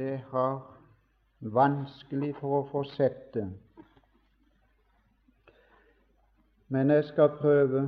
det 0.00 0.20
har 0.30 0.60
vanskelig 1.40 2.30
for 2.40 2.62
å 2.62 2.68
det. 3.34 3.42
Men 6.72 6.90
jeg 6.90 7.04
skal 7.04 7.34
prøve. 7.36 7.82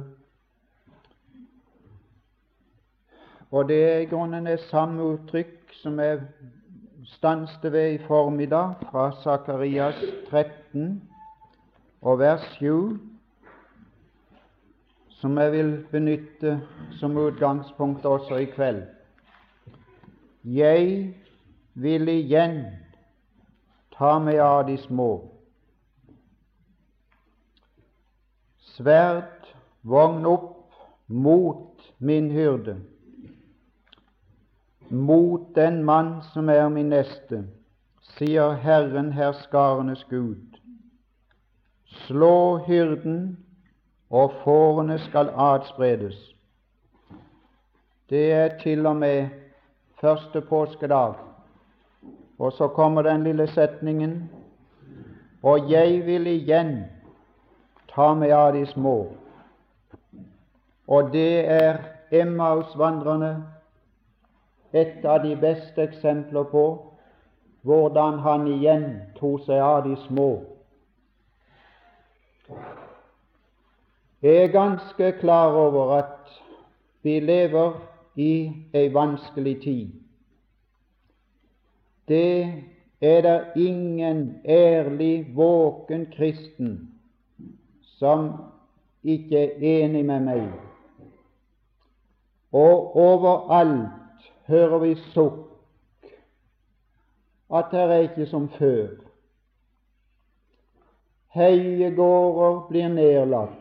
Og 3.50 3.68
det 3.68 3.78
er 3.84 4.02
i 4.02 4.10
grunnen 4.10 4.50
det 4.50 4.58
samme 4.66 5.06
uttrykk 5.14 5.72
som 5.80 5.96
jeg 6.04 6.20
stanset 7.14 7.64
ved 7.72 7.94
i 7.94 8.02
formiddag, 8.04 8.74
fra 8.90 9.08
Sakarias 9.22 10.04
13 10.28 11.00
og 12.02 12.18
vers 12.18 12.44
7, 12.58 12.98
som 15.08 15.38
jeg 15.38 15.52
vil 15.52 15.74
benytte 15.90 16.58
som 17.00 17.16
utgangspunkt 17.16 18.04
også 18.04 18.44
i 18.44 18.52
kveld. 18.52 18.84
Jeg 20.44 21.14
vil 21.74 22.08
igjen 22.08 22.64
ta 23.96 24.18
meg 24.18 24.40
av 24.40 24.66
de 24.66 24.76
små. 24.82 25.10
Sverd, 28.72 29.48
vogn 29.82 30.26
opp 30.26 30.72
mot 31.06 31.82
min 31.98 32.30
hyrde, 32.32 32.78
mot 34.88 35.54
den 35.54 35.82
mann 35.84 36.20
som 36.32 36.48
er 36.52 36.68
min 36.72 36.90
neste, 36.92 37.44
sier 38.16 38.56
Herren 38.60 39.12
herskarenes 39.16 40.04
Gud. 40.10 40.58
Slå 42.06 42.58
hyrden, 42.66 43.36
og 44.12 44.32
fårene 44.44 44.98
skal 45.00 45.30
adspredes. 45.40 46.16
Det 48.12 48.32
er 48.32 48.58
til 48.60 48.86
og 48.86 48.96
med 48.96 49.28
første 50.00 50.40
påskedag. 50.40 51.31
Og 52.42 52.52
så 52.52 52.66
kommer 52.74 53.02
den 53.06 53.22
lille 53.24 53.46
setningen 53.46 54.30
Og 55.42 55.70
jeg 55.70 56.06
vil 56.06 56.26
igjen 56.26 56.72
ta 57.94 58.12
meg 58.14 58.30
av 58.34 58.52
de 58.54 58.62
små. 58.70 58.94
Og 60.86 61.10
det 61.12 61.44
er 61.50 61.80
Emmausvandrerne 62.12 63.32
et 64.72 65.04
av 65.04 65.22
de 65.24 65.34
beste 65.36 65.82
eksempler 65.82 66.46
på 66.50 66.64
hvordan 67.62 68.18
han 68.24 68.46
igjen 68.50 68.86
tok 69.18 69.44
seg 69.46 69.62
av 69.62 69.82
de 69.86 69.96
små. 70.06 70.28
Jeg 74.22 74.44
er 74.44 74.54
ganske 74.54 75.12
klar 75.20 75.54
over 75.58 75.96
at 75.98 76.38
vi 77.02 77.18
lever 77.20 77.74
i 78.16 78.32
ei 78.74 78.88
vanskelig 78.94 79.56
tid. 79.62 80.01
Det 82.08 82.64
er 83.00 83.20
det 83.22 83.44
ingen 83.56 84.40
ærlig, 84.44 85.26
våken 85.36 86.06
kristen 86.16 86.88
som 87.82 88.32
ikke 89.02 89.38
er 89.38 89.84
enig 89.84 90.04
med 90.04 90.20
meg. 90.20 90.42
Og 92.52 92.96
overalt 92.96 94.28
hører 94.46 94.78
vi 94.78 94.94
sukk 95.14 95.48
at 97.52 97.72
det 97.72 97.80
er 97.80 97.94
ikke 98.08 98.26
som 98.26 98.48
før. 98.58 98.88
Heiegårder 101.34 102.66
blir 102.68 102.88
nedlagt. 102.88 103.58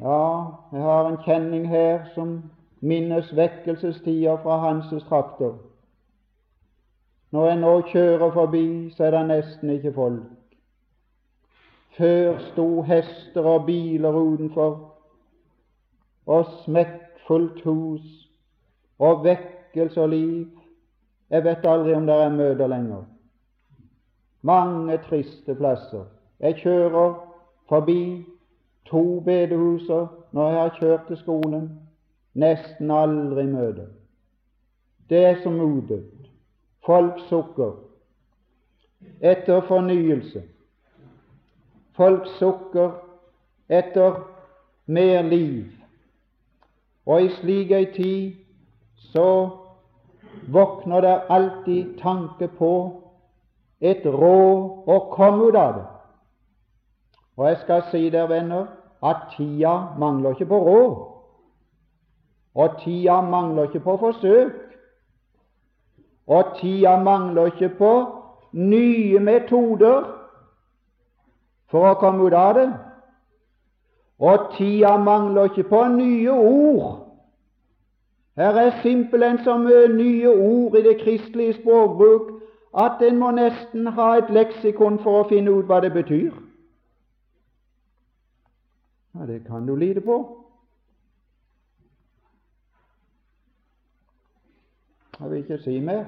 Ja, 0.00 0.44
jeg 0.72 0.82
har 0.82 1.08
en 1.08 1.22
kjenning 1.24 1.68
her 1.68 2.04
som 2.14 2.42
minnes 2.80 3.36
vekkelsestider 3.36 4.36
fra 4.42 4.58
Hanses 4.58 5.02
trakter. 5.08 5.54
Når 7.36 7.50
en 7.50 7.58
nå 7.60 7.70
kjører 7.90 8.30
forbi, 8.32 8.90
så 8.96 9.04
er 9.04 9.10
det 9.12 9.26
nesten 9.28 9.70
ikke 9.70 9.90
folk. 9.92 10.22
Før 11.98 12.38
sto 12.46 12.68
hester 12.82 13.44
og 13.44 13.66
biler 13.66 14.16
utenfor, 14.16 14.70
og 16.26 16.46
smekkfullt 16.62 17.60
hus, 17.64 18.06
og 18.98 19.24
vekkelse 19.24 20.00
og 20.00 20.08
liv. 20.08 20.48
Jeg 21.30 21.44
vet 21.44 21.68
aldri 21.68 21.92
om 21.98 22.08
det 22.08 22.16
er 22.22 22.34
møter 22.38 22.72
lenger. 22.72 23.04
Mange 24.40 24.96
triste 25.04 25.54
plasser. 25.54 26.08
Jeg 26.40 26.56
kjører 26.64 27.14
forbi 27.68 28.24
to 28.88 29.20
bedehuser 29.20 30.06
når 30.32 30.48
jeg 30.48 30.60
har 30.60 30.76
kjørt 30.80 31.08
til 31.12 31.20
skolen. 31.20 31.70
Nesten 32.34 32.90
aldri 32.90 33.46
møter. 33.46 33.92
Det 35.10 35.24
er 35.24 35.42
som 35.42 35.60
udødt. 35.60 36.15
Folk 36.86 37.18
sukker 37.28 37.72
etter 39.20 39.60
fornyelse. 39.66 40.42
Folk 41.96 42.26
sukker 42.38 42.90
etter 43.68 44.20
mer 44.86 45.22
liv. 45.22 45.72
Og 47.06 47.22
i 47.22 47.32
slik 47.38 47.70
ei 47.70 47.88
tid 47.94 48.36
så 49.12 49.26
våkner 50.52 51.00
det 51.00 51.16
alltid 51.30 51.98
tanke 51.98 52.48
på 52.58 52.72
et 53.80 54.06
råd 54.06 54.88
å 54.88 54.98
komme 55.12 55.50
ut 55.50 55.58
av 55.58 55.74
det. 55.76 55.86
Og 57.36 57.48
jeg 57.48 57.58
skal 57.64 57.82
si 57.90 58.06
dere, 58.10 58.28
venner, 58.30 58.66
at 59.04 59.28
tida 59.36 59.74
mangler 60.00 60.32
ikke 60.34 60.48
på 60.48 60.60
råd, 60.68 60.94
og 62.56 62.78
tida 62.80 63.20
mangler 63.20 63.68
ikke 63.68 63.84
på 63.84 63.96
forsøk. 64.00 64.54
Og 66.26 66.56
tida 66.60 66.96
mangler 67.02 67.46
ikke 67.46 67.68
på 67.78 67.92
nye 68.52 69.20
metoder 69.20 70.04
for 71.70 71.86
å 71.90 71.98
komme 72.00 72.26
ut 72.26 72.34
av 72.34 72.54
det. 72.58 72.68
Og 74.18 74.48
tida 74.56 74.96
mangler 74.98 75.50
ikke 75.50 75.68
på 75.70 75.82
nye 75.94 76.32
ord. 76.32 77.02
Her 78.36 78.58
er 78.60 78.80
simpelthen 78.82 79.38
så 79.44 79.56
mye 79.60 79.86
nye 79.88 80.28
ord 80.28 80.76
i 80.76 80.82
det 80.84 80.98
kristelige 81.00 81.56
språkbruk 81.60 82.32
at 82.76 83.00
en 83.00 83.18
må 83.18 83.30
nesten 83.32 83.86
ha 83.96 84.10
et 84.18 84.32
leksikon 84.32 84.98
for 85.04 85.22
å 85.22 85.28
finne 85.30 85.54
ut 85.54 85.68
hva 85.68 85.80
det 85.80 85.94
betyr. 85.94 86.34
Ja, 89.16 89.24
det 89.26 89.46
kan 89.46 89.64
du 89.66 89.76
lide 89.76 90.02
på. 90.04 90.45
Jeg 95.20 95.30
vil 95.30 95.38
ikke 95.38 95.58
si 95.58 95.80
mer. 95.80 96.04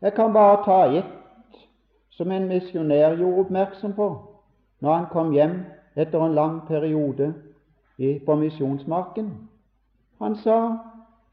Jeg 0.00 0.14
kan 0.14 0.32
bare 0.32 0.64
ta 0.64 0.98
ett 0.98 1.04
som 2.10 2.30
en 2.30 2.48
misjonær 2.48 3.16
gjorde 3.16 3.40
oppmerksom 3.40 3.92
på 3.94 4.08
når 4.80 4.94
han 4.94 5.06
kom 5.12 5.32
hjem 5.32 5.54
etter 5.96 6.20
en 6.20 6.34
lang 6.34 6.60
periode 6.66 7.34
på 8.26 8.34
misjonsmarken. 8.34 9.32
Han 10.18 10.36
sa 10.36 10.78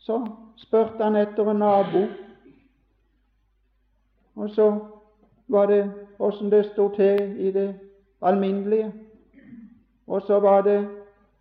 Så 0.01 0.27
spurte 0.57 1.03
han 1.03 1.15
etter 1.15 1.49
en 1.51 1.59
nabo, 1.61 2.07
og 4.35 4.49
så 4.49 4.79
var 5.47 5.65
det 5.65 5.91
åssen 6.19 6.49
det 6.51 6.65
sto 6.65 6.87
til 6.95 7.35
i 7.37 7.51
det 7.51 7.75
alminnelige, 8.21 8.93
og 10.07 10.21
så 10.21 10.39
var 10.39 10.61
det 10.61 10.87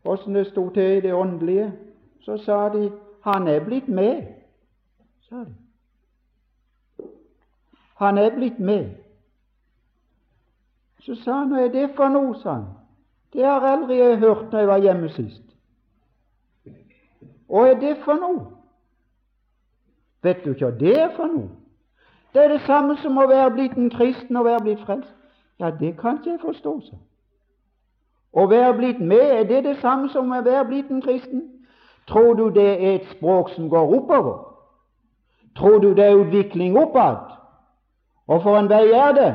åssen 0.04 0.34
det 0.34 0.46
sto 0.46 0.68
til 0.70 0.98
i 0.98 1.00
det 1.00 1.14
åndelige. 1.14 1.72
Så 2.20 2.36
sa 2.36 2.68
de 2.68 2.92
'Han 3.24 3.48
er 3.48 3.64
blitt 3.64 3.88
med', 3.88 4.39
sa 5.30 5.44
de. 5.44 5.54
Han 8.00 8.18
er 8.18 8.34
blitt 8.34 8.58
med. 8.58 8.90
Så 11.00 11.14
sa 11.14 11.32
han, 11.32 11.52
'Hva 11.52 11.64
er 11.64 11.68
det 11.68 11.90
for 11.96 12.08
noe?' 12.08 12.34
sa 12.42 12.52
han. 12.52 12.64
'Det 13.32 13.44
har 13.44 13.60
aldri 13.60 13.96
jeg 13.96 14.18
hørt 14.18 14.52
når 14.52 14.58
jeg 14.58 14.68
var 14.68 14.78
hjemme 14.78 15.08
sist.' 15.08 15.56
Hva 17.46 17.68
er 17.68 17.80
det 17.80 17.96
for 18.04 18.14
noe? 18.14 18.46
Vet 20.22 20.44
du 20.44 20.50
ikke 20.50 20.66
hva 20.66 20.78
det 20.78 21.00
er 21.00 21.16
for 21.16 21.26
noe? 21.26 21.48
Det 22.32 22.44
er 22.44 22.48
det 22.48 22.60
samme 22.60 22.96
som 22.96 23.18
å 23.18 23.26
være 23.26 23.50
blitt 23.50 23.72
en 23.72 23.90
kristen 23.90 24.36
og 24.36 24.44
være 24.44 24.60
blitt 24.60 24.80
frelst. 24.80 25.14
Ja, 25.60 25.70
det 25.70 25.98
kan 25.98 26.18
ikke 26.18 26.30
jeg 26.30 26.40
forstå, 26.40 26.80
så. 26.80 26.96
Å 28.32 28.46
være 28.46 28.74
blitt 28.76 29.00
med, 29.00 29.30
er 29.40 29.44
det 29.44 29.64
det 29.64 29.80
samme 29.80 30.08
som 30.08 30.30
å 30.32 30.42
være 30.42 30.64
blitt 30.64 30.90
en 30.90 31.02
kristen? 31.02 31.42
Tror 32.06 32.34
du 32.34 32.50
det 32.50 32.68
er 32.84 32.94
et 32.94 33.08
språk 33.16 33.50
som 33.50 33.68
går 33.68 33.96
oppover? 33.98 34.49
Tror 35.56 35.78
du 35.78 35.94
det 35.94 36.04
er 36.04 36.16
utvikling 36.16 36.78
oppad? 36.78 37.16
Og 38.26 38.42
for 38.42 38.58
en 38.58 38.70
vei 38.70 38.86
er 38.94 39.12
det? 39.16 39.30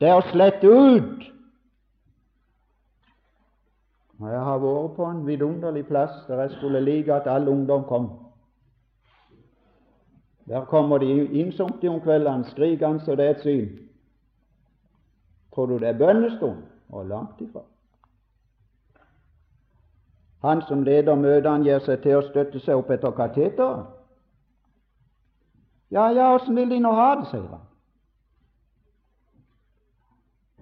Det 0.00 0.08
er 0.08 0.20
å 0.20 0.26
slette 0.30 0.68
ut. 0.70 1.26
Og 4.18 4.30
Jeg 4.30 4.44
har 4.44 4.62
vært 4.62 4.94
på 4.96 5.06
en 5.06 5.26
vidunderlig 5.26 5.84
plass 5.86 6.14
der 6.28 6.42
jeg 6.42 6.56
skulle 6.58 6.82
like 6.82 7.14
at 7.14 7.26
all 7.30 7.48
ungdom 7.48 7.84
kom. 7.84 8.08
Der 10.48 10.64
kommer 10.64 10.98
de 10.98 11.26
innsomte 11.40 11.88
om 11.88 12.00
kveldene, 12.00 12.44
skrikende 12.44 13.04
så 13.04 13.14
det 13.14 13.26
er 13.26 13.30
et 13.30 13.42
syn. 13.42 13.68
Tror 15.54 15.66
du 15.66 15.78
det 15.78 15.88
er 15.88 15.98
bønnestund? 15.98 16.62
Og 16.88 17.06
langt 17.06 17.40
ifra. 17.40 17.60
Han 20.42 20.62
som 20.68 20.82
leder 20.82 21.14
møtene, 21.14 21.66
gir 21.66 21.82
seg 21.84 22.00
til 22.02 22.16
å 22.16 22.26
støtte 22.30 22.62
seg 22.62 22.78
opp 22.78 22.90
etter 22.94 23.12
kateteret. 23.12 23.97
Ja, 25.90 26.10
ja, 26.12 26.34
åssen 26.34 26.56
vil 26.56 26.70
de 26.70 26.80
nå 26.80 26.92
ha 26.92 27.14
det, 27.16 27.26
sier 27.30 27.46
han. 27.48 27.64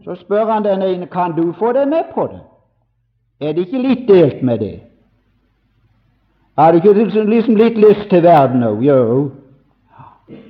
Så 0.04 0.14
spør 0.20 0.52
han 0.52 0.64
den 0.64 0.82
ene 0.82 1.06
kan 1.10 1.34
du 1.34 1.52
få 1.58 1.72
deg 1.72 1.88
med 1.88 2.12
på 2.14 2.26
det. 2.30 2.42
Er 3.40 3.52
det 3.52 3.66
ikke 3.66 3.82
litt 3.82 4.04
delt 4.08 4.42
med 4.42 4.58
det? 4.58 4.76
Har 6.58 6.72
du 6.72 6.78
ikke 6.78 6.92
liksom, 6.92 7.26
liksom 7.28 7.56
litt 7.56 7.78
lyst 7.78 8.06
til 8.10 8.22
verden 8.22 8.62
òg? 8.64 8.84
Jo. 8.84 9.30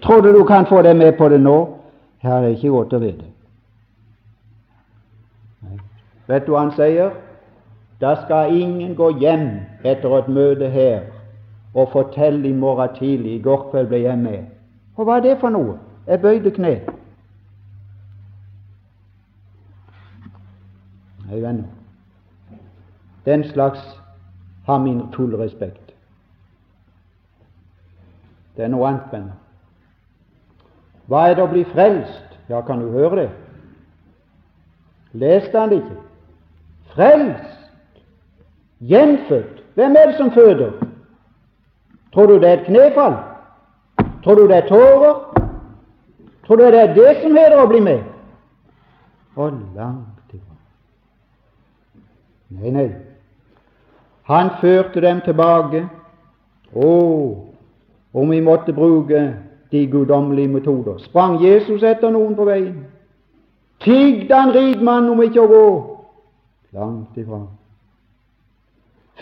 Tror 0.03 0.21
du 0.21 0.33
du 0.33 0.45
kan 0.45 0.67
få 0.67 0.83
deg 0.83 0.97
med 0.97 1.17
på 1.19 1.29
det 1.29 1.41
nå? 1.41 1.57
Ja, 2.23 2.41
det 2.41 2.51
er 2.51 2.59
ikke 2.59 2.75
godt 2.75 2.93
å 2.93 3.01
vite. 3.01 3.31
Vet 6.27 6.47
du 6.47 6.53
hva 6.53 6.67
han 6.67 6.75
sier? 6.77 7.15
Da 8.01 8.15
skal 8.25 8.53
ingen 8.53 8.95
gå 8.95 9.11
hjem 9.21 9.49
etter 9.87 10.19
et 10.19 10.29
møte 10.29 10.69
her 10.69 11.07
og 11.75 11.91
fortelle 11.93 12.49
i 12.49 12.53
morgen 12.53 12.93
tidlig 12.99 13.39
i 13.39 13.43
går 13.43 13.71
kveld 13.71 13.89
ble 13.89 14.03
jeg 14.05 14.19
med. 14.21 14.45
Og 14.97 15.05
hva 15.05 15.17
er 15.17 15.25
det 15.27 15.39
for 15.41 15.53
noe? 15.53 15.79
Jeg 16.07 16.21
bøyde 16.23 16.53
kne. 16.55 16.75
Nei, 21.27 21.41
venner, 21.43 21.67
den 23.27 23.43
slags 23.51 23.83
har 24.67 24.79
min 24.79 25.03
fulle 25.15 25.39
respekt. 25.39 25.93
Det 28.57 28.65
er 28.65 28.71
noe 28.73 28.87
annet, 28.89 29.11
venner. 29.13 29.35
Hva 31.11 31.27
er 31.27 31.37
det 31.37 31.45
å 31.45 31.51
bli 31.51 31.65
frelst? 31.75 32.39
Ja, 32.49 32.63
kan 32.63 32.81
du 32.81 32.95
høre 32.95 33.19
det? 33.19 33.29
Leste 35.19 35.59
han 35.59 35.71
det 35.71 35.83
ikke? 35.83 36.01
Frelst, 36.95 37.71
gjenfødt. 38.81 39.63
Hvem 39.75 39.97
er 39.99 40.11
det 40.11 40.17
som 40.17 40.31
føder? 40.33 40.73
Tror 42.15 42.31
du 42.31 42.39
det 42.39 42.49
er 42.49 42.61
et 42.61 42.69
knefall? 42.71 43.19
Tror 44.27 44.35
du 44.35 44.49
det 44.49 44.57
er 44.57 44.69
tårer? 44.69 45.15
Tror 46.47 46.57
du 46.57 46.63
det 46.63 46.81
er 46.81 46.95
det 46.95 47.11
som 47.23 47.37
heter 47.39 47.61
å 47.63 47.67
bli 47.71 47.79
med? 47.81 48.01
Og 49.39 49.53
langt 49.77 50.33
ifra. 50.35 50.57
Nei, 52.57 52.73
nei. 52.75 52.89
Han 54.27 54.51
førte 54.59 55.05
dem 55.05 55.21
tilbake. 55.23 55.85
Å, 56.75 56.91
om 58.19 58.35
vi 58.35 58.41
måtte 58.43 58.75
bruke 58.75 59.23
de 59.71 59.85
guddommelige 59.93 60.57
metoder. 60.57 60.99
Sprang 61.07 61.39
Jesus 61.45 61.87
etter 61.87 62.11
noen 62.11 62.35
på 62.35 62.49
veien? 62.51 62.83
Tigde 63.87 64.35
han 64.35 64.51
rikmannen 64.51 65.15
om 65.15 65.23
ikke 65.23 65.47
å 65.47 65.53
gå? 65.55 65.71
Langt 66.75 67.15
ifra. 67.23 67.45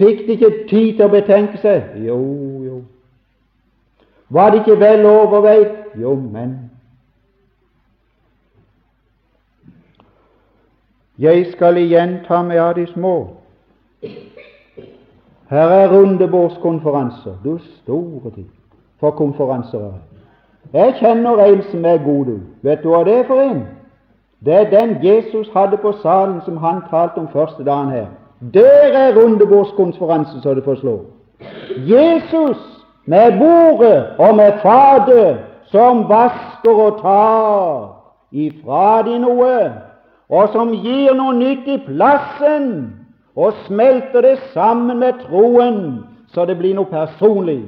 Fikk 0.01 0.25
de 0.25 0.41
ikke 0.41 0.53
tid 0.73 0.97
til 0.97 1.05
å 1.05 1.13
betenke 1.13 1.61
seg? 1.61 1.93
Jo, 2.09 2.23
jo. 2.65 2.83
Var 4.29 4.51
det 4.51 4.59
ikke 4.59 4.81
vel 4.81 5.07
overveid? 5.07 5.67
Jo, 6.01 6.15
men 6.15 6.71
Jeg 11.19 11.47
skal 11.53 11.77
igjen 11.79 12.17
ta 12.27 12.41
meg 12.43 12.59
av 12.59 12.73
de 12.75 12.89
små. 12.91 13.13
Her 15.51 15.75
er 15.77 15.93
rundebordskonferanser. 15.93 17.37
Du 17.45 17.59
store 17.83 18.33
tid 18.35 18.51
for 19.01 19.15
konferanser. 19.15 19.93
Jeg 20.73 20.97
kjenner 20.99 21.39
en 21.45 21.63
som 21.71 21.85
er 21.85 22.03
god, 22.03 22.25
du. 22.27 22.41
Vet 22.63 22.83
du 22.83 22.91
hva 22.91 23.05
det 23.07 23.15
er 23.21 23.29
for 23.31 23.41
en? 23.45 23.63
Det 24.45 24.55
er 24.55 24.71
den 24.73 24.97
Jesus 25.05 25.49
hadde 25.55 25.77
på 25.77 25.93
salen 26.03 26.41
som 26.45 26.57
han 26.57 26.83
talte 26.91 27.23
om 27.23 27.29
første 27.33 27.65
dagen 27.65 27.95
her. 27.95 28.07
Der 28.55 28.91
er 28.93 29.15
rundebordskonferansen 29.15 30.43
så 30.43 30.55
det 30.55 30.65
forslår. 30.65 31.05
Jesus 31.79 32.74
med 33.05 33.39
bordet 33.39 34.19
og 34.19 34.37
med 34.37 34.61
fatet 34.63 35.45
som 35.73 36.05
vasker 36.09 36.81
og 36.87 37.01
tar 37.03 38.05
ifra 38.33 39.03
de 39.07 39.19
noe, 39.23 39.57
og 40.29 40.53
som 40.55 40.73
gir 40.73 41.15
noe 41.15 41.35
nytt 41.37 41.69
i 41.69 41.79
plassen, 41.87 42.69
og 43.35 43.57
smelter 43.67 44.23
det 44.23 44.37
sammen 44.53 44.99
med 45.03 45.25
troen, 45.27 45.81
så 46.31 46.47
det 46.47 46.57
blir 46.59 46.75
noe 46.79 46.91
personlig. 46.91 47.65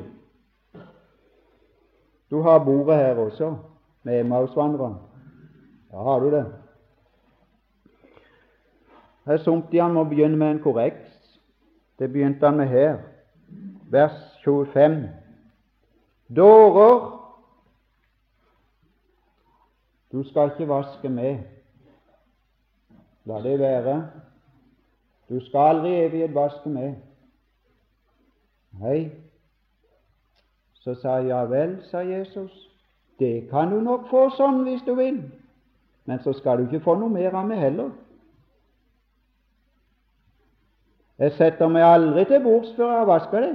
Du 2.31 2.41
har 2.43 2.63
bordet 2.65 2.97
her 2.97 3.19
også, 3.23 3.55
med 4.03 4.21
Emmausvandreren. 4.21 4.97
Ja, 5.93 6.03
har 6.03 6.21
du 6.21 6.31
det? 6.31 6.45
Her 9.27 9.37
sumte 9.43 9.83
han 9.83 9.95
må 9.95 10.05
begynne 10.05 10.39
med 10.39 10.51
en 10.51 10.63
korreks. 10.63 11.13
Det 11.99 12.13
begynte 12.13 12.47
han 12.47 12.57
med 12.57 12.67
her, 12.71 12.99
vers 13.91 14.19
25. 14.45 15.09
Dårer 16.29 17.13
Du 20.13 20.23
skal 20.23 20.51
ikke 20.51 20.69
vaske 20.69 21.09
med. 21.09 21.39
La 23.25 23.43
det 23.43 23.59
være. 23.59 24.11
Du 25.29 25.41
skal 25.45 25.61
aldri 25.61 25.95
evig 26.05 26.35
vaske 26.35 26.69
med. 26.69 26.95
Nei. 28.81 29.11
Så 30.75 30.95
sa 30.95 31.19
jeg 31.19 31.29
ja 31.29 31.43
vel, 31.51 31.77
sa 31.91 31.99
Jesus. 32.07 32.71
Det 33.19 33.49
kan 33.51 33.71
du 33.71 33.81
nok 33.81 34.09
få 34.11 34.29
sånn 34.37 34.63
hvis 34.67 34.85
du 34.87 34.95
vil, 34.95 35.23
men 36.07 36.21
så 36.23 36.33
skal 36.37 36.61
du 36.61 36.67
ikke 36.69 36.85
få 36.85 36.95
noe 37.01 37.11
mer 37.11 37.35
av 37.35 37.49
meg 37.49 37.59
heller. 37.59 37.91
Jeg 41.19 41.33
setter 41.33 41.73
meg 41.73 41.83
aldri 41.83 42.27
til 42.29 42.45
bords 42.45 42.75
før 42.77 42.93
jeg 42.93 43.01
har 43.01 43.09
vaska 43.09 43.41
det. 43.41 43.55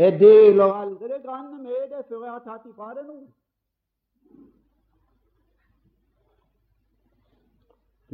Jeg 0.00 0.20
deler 0.20 0.64
aldri 0.64 1.08
det 1.12 1.18
grann 1.24 1.62
med 1.62 1.90
deg 1.90 2.06
før 2.08 2.22
jeg 2.24 2.32
har 2.32 2.44
tatt 2.44 2.68
ifra 2.70 2.94
deg 2.96 3.04
noe. 3.04 3.26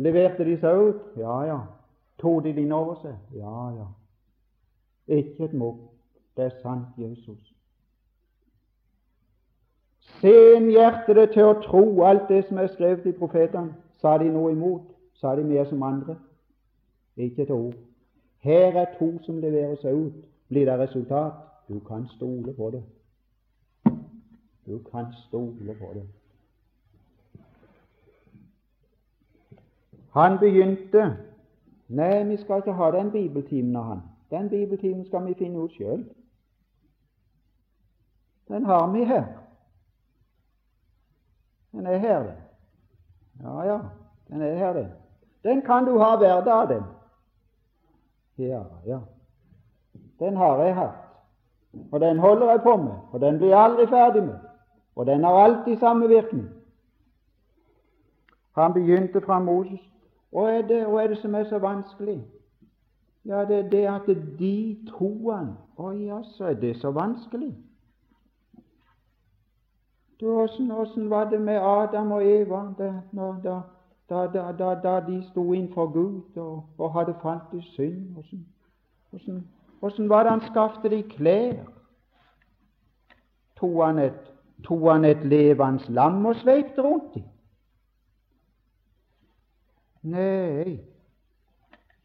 Leverte 0.03 0.44
de 0.49 0.56
seg 0.65 0.81
ut? 0.88 1.05
Ja, 1.21 1.37
ja. 1.47 1.61
Tok 2.19 2.43
de 2.44 2.56
dine 2.56 2.75
over 2.75 2.99
seg? 3.05 3.15
Ja, 3.38 3.69
ja. 3.77 3.87
Ikke 5.06 5.47
et 5.47 5.55
mokk. 5.55 5.87
Det 6.37 6.49
er 6.49 6.59
sant, 6.65 6.99
Jesus. 6.99 7.55
Sen 10.19 10.71
hjertet 10.75 11.37
til 11.38 11.47
å 11.47 11.56
tro 11.62 11.87
alt 12.09 12.27
det 12.29 12.43
som 12.49 12.59
er 12.59 12.75
skrevet 12.75 13.06
i 13.06 13.15
profetene. 13.15 13.77
Sa 14.03 14.19
de 14.19 14.27
noe 14.35 14.50
imot? 14.59 14.91
Sa 15.23 15.38
de 15.38 15.47
mer 15.47 15.71
som 15.71 15.87
andre? 15.87 16.19
Ikke 17.17 17.47
et 17.47 17.55
ord. 17.55 17.79
Her 18.43 18.75
er 18.75 18.97
to 18.99 19.15
som 19.23 19.38
leverer 19.38 19.79
seg 19.79 19.94
ut. 19.94 20.25
Blir 20.50 20.67
det 20.67 20.81
resultat? 20.83 21.47
Du 21.69 21.81
kan 21.81 22.09
stole 22.09 22.55
på 22.55 22.71
det. 22.71 22.85
Du 24.67 24.79
kan 24.91 25.13
stole 25.29 25.75
på 25.75 25.93
det. 25.95 26.09
Han 30.11 30.38
begynte 30.38 31.17
Nei, 31.88 32.25
vi 32.25 32.37
skal 32.37 32.57
ikke 32.57 32.73
ha 32.73 32.90
den 32.90 33.11
bibeltimen 33.11 33.76
av 33.76 33.85
han. 33.85 34.00
Den 34.31 34.49
bibeltimen 34.49 35.05
skal 35.07 35.26
vi 35.26 35.35
finne 35.38 35.62
ut 35.62 35.75
sjøl. 35.79 36.02
Den 38.49 38.64
har 38.64 38.90
vi 38.93 39.05
her. 39.05 39.26
Den 41.73 41.87
er 41.87 41.99
her, 41.99 42.23
den. 42.23 42.43
Ja, 43.43 43.62
ja, 43.62 43.79
den 44.29 44.43
er 44.43 44.55
her, 44.57 44.73
den. 44.73 44.90
Den 45.45 45.62
kan 45.62 45.85
du 45.85 45.99
ha 45.99 46.17
hver 46.17 46.45
dag, 46.45 46.69
den. 46.69 46.83
Ja, 48.38 48.64
ja. 48.87 49.00
Den 50.19 50.37
har 50.37 50.64
jeg 50.64 50.75
hatt. 50.75 51.06
Og 51.92 52.00
den 52.00 52.18
holder 52.18 52.50
jeg 52.50 52.61
på 52.62 52.76
med, 52.76 52.92
og 53.12 53.21
den 53.21 53.38
blir 53.38 53.49
jeg 53.49 53.64
aldri 53.64 53.87
ferdig 53.87 54.23
med. 54.23 54.35
Og 54.97 55.06
den 55.06 55.25
har 55.25 55.30
alltid 55.30 55.76
samme 55.76 56.09
virkning. 56.09 56.49
Han 58.54 58.73
begynte 58.73 59.21
fra 59.21 59.38
Moses. 59.38 59.80
Hva 60.30 60.50
er 60.50 60.62
det, 60.62 60.87
hva 60.87 61.02
er 61.02 61.09
det 61.12 61.18
som 61.18 61.35
er 61.35 61.45
så 61.45 61.59
vanskelig? 61.59 62.25
Ja, 63.25 63.45
det 63.45 63.56
er 63.59 63.68
det 63.71 63.87
at 63.87 64.09
de 64.38 64.87
troene 64.88 65.56
Å 65.76 65.90
jaså, 65.92 66.45
er 66.45 66.54
det 66.54 66.76
så 66.80 66.90
vanskelig. 66.90 67.50
Du, 70.21 70.30
åssen, 70.40 71.11
var 71.11 71.28
det 71.30 71.40
med 71.40 71.61
Adam 71.61 72.12
og 72.12 72.25
Eva 72.25 72.62
da, 72.78 72.92
da, 74.09 74.52
da, 74.59 74.75
da, 74.83 74.95
de 75.06 75.18
sto 75.23 75.52
innenfor 75.52 75.92
Gud 75.92 76.37
og, 76.40 76.62
og 76.78 76.92
hadde 76.95 77.14
falt 77.23 77.52
i 77.52 77.61
synd? 77.75 78.16
Åssen, 79.12 79.42
åssen, 79.87 80.09
var 80.09 80.25
det 80.25 80.35
han 80.35 80.45
skaffet 80.50 80.90
de 80.90 81.02
klær? 81.11 81.64
Tok 83.57 83.78
han 83.85 83.99
et, 84.02 84.21
tog 84.64 84.90
han 84.90 85.05
et 85.09 85.25
levende 85.25 85.93
lam 85.97 86.26
og 86.26 86.37
sveipte 86.43 86.85
rundt 86.85 87.14
dem? 87.14 87.25
Nei, 90.07 90.76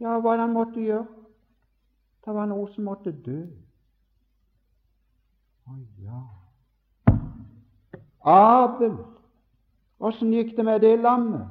ja, 0.01 0.15
hva 0.17 0.38
han 0.39 0.55
måtte 0.55 0.81
gjøre? 0.81 1.05
Det 2.25 2.33
var 2.33 2.47
noe 2.50 2.65
som 2.73 2.88
måtte 2.89 3.11
dø. 3.13 3.39
Å 5.69 5.77
ja. 6.01 6.21
Abel, 8.31 8.95
åssen 10.01 10.33
gikk 10.33 10.55
det 10.57 10.65
med 10.65 10.81
det 10.81 10.95
lammet? 11.01 11.50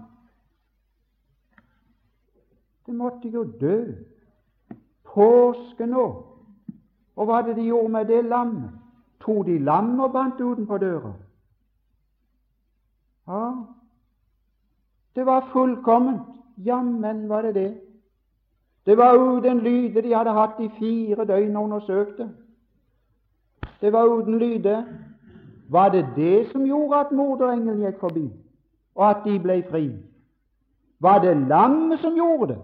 Det 2.87 2.95
måtte 2.99 3.31
jo 3.31 3.45
dø 3.61 3.77
påske 5.15 5.87
nå. 5.87 6.07
Og 7.17 7.27
hva 7.27 7.41
hadde 7.41 7.55
de 7.55 7.69
gjort 7.69 7.91
med 7.91 8.07
det 8.09 8.25
lammet? 8.25 8.71
tok 9.21 9.47
de 9.47 9.59
lammet 9.59 10.01
og 10.05 10.13
bandt 10.13 10.41
utenpå 10.41 10.79
døra. 10.79 11.13
Ja, 13.29 13.53
det 15.15 15.27
var 15.27 15.49
fullkomment. 15.53 16.23
Jammen 16.57 17.29
var 17.29 17.43
det 17.43 17.55
det. 17.55 17.81
Det 18.87 18.97
var 18.97 19.15
uten 19.15 19.59
lyde 19.59 20.03
de 20.03 20.15
hadde 20.15 20.33
hatt 20.33 20.61
i 20.61 20.71
fire 20.79 21.25
døgn 21.25 21.57
og 21.57 21.65
undersøkte. 21.65 22.31
Det 23.81 23.93
var 23.93 24.07
uten 24.07 24.39
lyde. 24.39 24.87
Var 25.69 25.89
det 25.89 26.07
det 26.17 26.51
som 26.53 26.65
gjorde 26.65 26.97
at 26.97 27.13
morderengelen 27.13 27.85
gikk 27.85 28.01
forbi, 28.01 28.27
og 28.95 29.11
at 29.11 29.21
de 29.25 29.39
ble 29.39 29.63
fri? 29.71 29.85
Var 31.01 31.19
det 31.19 31.37
lammet 31.37 32.01
som 32.01 32.17
gjorde 32.17 32.55
det? 32.55 32.59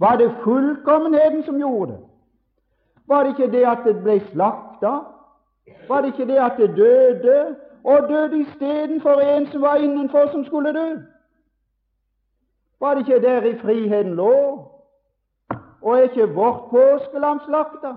Var 0.00 0.16
det 0.16 0.36
fullkommenheten 0.44 1.42
som 1.44 1.58
gjorde 1.58 1.92
det? 1.92 2.00
Var 3.06 3.22
det 3.22 3.28
ikke 3.28 3.52
det 3.52 3.66
at 3.66 3.78
det 3.84 4.02
ble 4.02 4.20
slakta? 4.32 4.92
Var 5.88 6.00
det 6.00 6.06
ikke 6.06 6.32
det 6.32 6.38
at 6.38 6.52
det 6.56 6.76
døde, 6.76 7.56
og 7.84 8.08
døde 8.08 8.40
istedenfor 8.40 9.20
en 9.20 9.46
som 9.46 9.62
var 9.62 9.74
innenfor, 9.74 10.30
som 10.32 10.44
skulle 10.44 10.72
dø? 10.72 10.96
Var 12.80 12.94
det 12.94 13.08
ikke 13.08 13.26
der 13.26 13.42
i 13.42 13.58
friheten 13.58 14.14
lå? 14.14 14.66
Og 15.82 15.98
er 15.98 16.02
ikke 16.02 16.34
vårt 16.34 16.70
påskelam 16.70 17.40
slakta? 17.46 17.94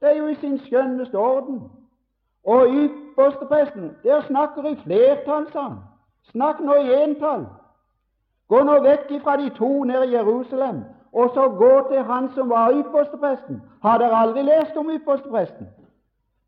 Det 0.00 0.10
er 0.10 0.16
jo 0.16 0.26
i 0.26 0.34
sin 0.34 0.58
skjønneste 0.58 1.18
orden. 1.18 1.62
Og 2.44 2.66
ypperstepresten, 2.68 3.96
der 4.02 4.22
snakker 4.22 4.64
i 4.64 4.76
flertall, 4.84 5.46
sa 5.52 5.60
han. 5.60 5.78
Snakk 6.30 6.60
nå 6.60 6.74
i 6.74 7.02
entall. 7.02 7.46
Gå 8.48 8.62
nå 8.62 8.80
vekk 8.84 9.10
ifra 9.10 9.36
de 9.36 9.50
to 9.50 9.84
nede 9.84 10.06
i 10.06 10.12
Jerusalem, 10.12 10.84
og 11.14 11.30
så 11.34 11.48
gå 11.48 11.88
til 11.90 12.02
han 12.02 12.28
som 12.34 12.50
var 12.50 12.72
ypperstepresten. 12.74 13.62
Har 13.82 13.98
dere 13.98 14.16
aldri 14.22 14.42
lest 14.42 14.76
om 14.76 14.90
ypperstepresten? 14.90 15.68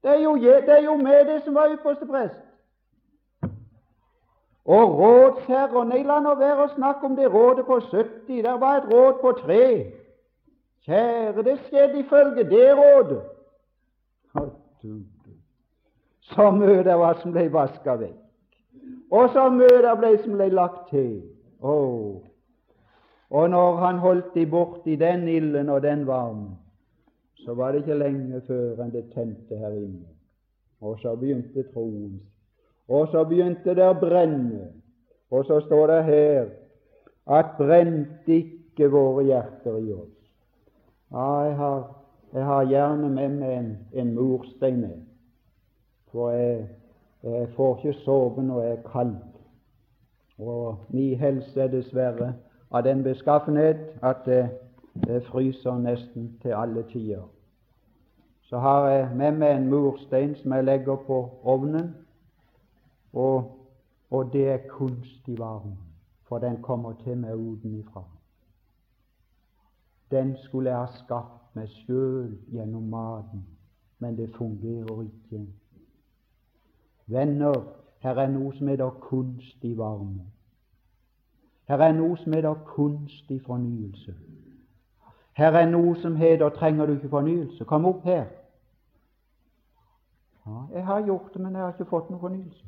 Det 0.03 0.11
er 0.11 0.21
jo, 0.23 0.35
det 0.37 0.73
er 0.79 0.83
jo 0.85 0.97
med 0.97 1.25
det 1.27 1.43
som 1.45 1.55
var 1.55 1.71
yppersteprest. 1.73 2.43
Og 4.65 4.99
rådsherrer 4.99 5.85
Nei, 5.85 6.03
la 6.03 6.19
nå 6.19 6.35
være 6.35 6.65
å 6.67 6.73
snakke 6.75 7.07
om 7.07 7.15
det 7.15 7.29
rådet 7.31 7.67
på 7.69 7.79
70. 7.81 8.43
Der 8.43 8.59
var 8.59 8.81
et 8.81 8.91
råd 8.91 9.21
på 9.23 9.33
tre. 9.45 9.63
Kjære, 10.87 11.43
det 11.43 11.59
skjedde 11.69 12.01
ifølge 12.03 12.45
det 12.51 12.69
rådet. 12.79 13.23
Så 16.21 16.51
mye 16.51 16.83
det 16.83 16.99
var 16.99 17.19
som 17.23 17.33
ble 17.33 17.47
vaska 17.53 17.95
vekk, 18.01 18.19
og 19.15 19.29
så 19.35 19.47
mye 19.51 19.83
det 19.83 19.93
ble 19.99 20.11
som 20.23 20.35
ble 20.35 20.49
lagt 20.51 20.89
til. 20.91 21.23
Oh. 21.63 22.23
Og 23.31 23.51
når 23.51 23.77
han 23.77 23.99
holdt 23.99 24.35
de 24.35 24.47
borti 24.47 24.97
den 24.97 25.29
ilden 25.29 25.69
og 25.69 25.83
den 25.83 26.07
varmen, 26.07 26.55
så 27.37 27.55
var 27.55 27.73
det 27.73 27.83
ikke 27.83 27.99
lenge 27.99 28.41
før 28.47 28.83
enn 28.85 28.93
det 28.95 29.09
tente 29.15 29.59
her 29.59 29.75
inne. 29.75 30.07
Og 30.81 30.99
så 31.03 31.15
begynte 31.17 31.65
troen 31.73 32.21
og 32.89 33.09
så 33.11 33.25
begynte 33.27 33.75
det 33.75 33.87
å 33.87 33.99
brenne. 33.99 34.71
Og 35.31 35.47
så 35.49 35.59
står 35.65 35.91
det 35.91 36.03
her 36.07 36.49
at 37.39 37.57
brente 37.59 38.37
ikke 38.37 38.91
våre 38.93 39.25
hjerter 39.27 39.79
i 39.81 39.93
oss. 39.95 40.13
Ja, 41.11 41.31
jeg 41.49 41.57
har, 41.59 41.81
jeg 42.35 42.45
har 42.47 42.71
gjerne 42.71 43.11
med 43.11 43.39
meg 43.41 43.55
en, 43.57 43.71
en 43.93 44.13
murstein 44.15 44.81
med, 44.83 45.03
for 46.13 46.35
jeg, 46.35 46.67
jeg 47.23 47.49
får 47.57 47.77
ikke 47.79 48.05
sove 48.05 48.43
når 48.43 48.63
jeg 48.63 48.77
er 48.77 48.89
kald. 48.93 49.17
Og 50.39 50.87
min 50.95 51.19
helse 51.19 51.63
er 51.63 51.73
dessverre 51.73 52.35
av 52.77 52.83
den 52.85 53.03
beskaffenhet 53.03 53.77
at 54.03 54.17
det, 54.27 54.51
det 55.07 55.23
fryser 55.31 55.79
nesten 55.79 56.39
til 56.43 56.49
alle 56.49 56.83
tider. 56.93 57.23
Så 58.43 58.59
har 58.59 58.89
jeg 58.89 59.17
med 59.17 59.39
meg 59.41 59.57
en 59.57 59.71
murstein 59.71 60.35
som 60.37 60.53
jeg 60.53 60.65
legger 60.65 60.97
på 61.07 61.17
ovnen, 61.43 61.95
og, 63.13 63.49
og 64.11 64.33
det 64.33 64.45
er 64.49 64.69
kunstig 64.69 65.39
varme, 65.39 65.77
for 66.29 66.39
den 66.39 66.61
kommer 66.63 66.93
til 67.05 67.17
meg 67.17 67.35
utenfra. 67.35 68.05
Den 70.11 70.37
skulle 70.45 70.71
jeg 70.71 70.79
ha 70.79 70.93
skapt 71.01 71.57
meg 71.57 71.73
sjøl 71.81 72.37
gjennom 72.53 72.87
maten, 72.93 73.43
men 73.99 74.19
det 74.19 74.31
fungerer 74.37 75.03
ikke. 75.09 75.43
Venner, 77.07 77.61
her 78.05 78.21
er 78.21 78.31
noe 78.31 78.53
som 78.55 78.69
heter 78.69 78.99
kunstig 79.09 79.75
varme. 79.79 80.36
Her 81.69 81.77
er 81.77 81.93
noe 81.93 82.17
som 82.17 82.33
heter 82.33 82.55
kunstig 82.65 83.43
fornyelse. 83.43 84.15
Her 85.37 85.53
er 85.53 85.71
noe 85.71 85.97
som 86.01 86.17
heter 86.17 86.49
'trenger 86.49 86.87
du 86.87 86.93
ikke 86.93 87.09
fornyelse'? 87.09 87.65
Kom 87.65 87.85
opp 87.85 88.05
her. 88.05 88.25
Ja, 90.47 90.63
jeg 90.73 90.87
har 90.87 91.03
gjort 91.03 91.35
det, 91.35 91.41
men 91.41 91.53
jeg 91.53 91.63
har 91.63 91.73
ikke 91.73 91.91
fått 91.91 92.11
noen 92.11 92.21
fornyelse. 92.21 92.65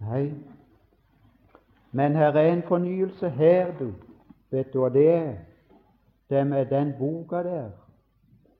Nei, 0.00 0.34
men 1.92 2.14
her 2.14 2.32
er 2.32 2.52
en 2.52 2.62
fornyelse 2.62 3.28
her, 3.28 3.78
du. 3.78 3.92
Vet 4.50 4.72
du 4.72 4.78
hva 4.78 4.88
det 4.88 5.08
er? 5.14 5.36
Det 6.30 6.38
er 6.38 6.44
med 6.44 6.66
den 6.66 6.92
boka 6.98 7.42
der. 7.42 7.70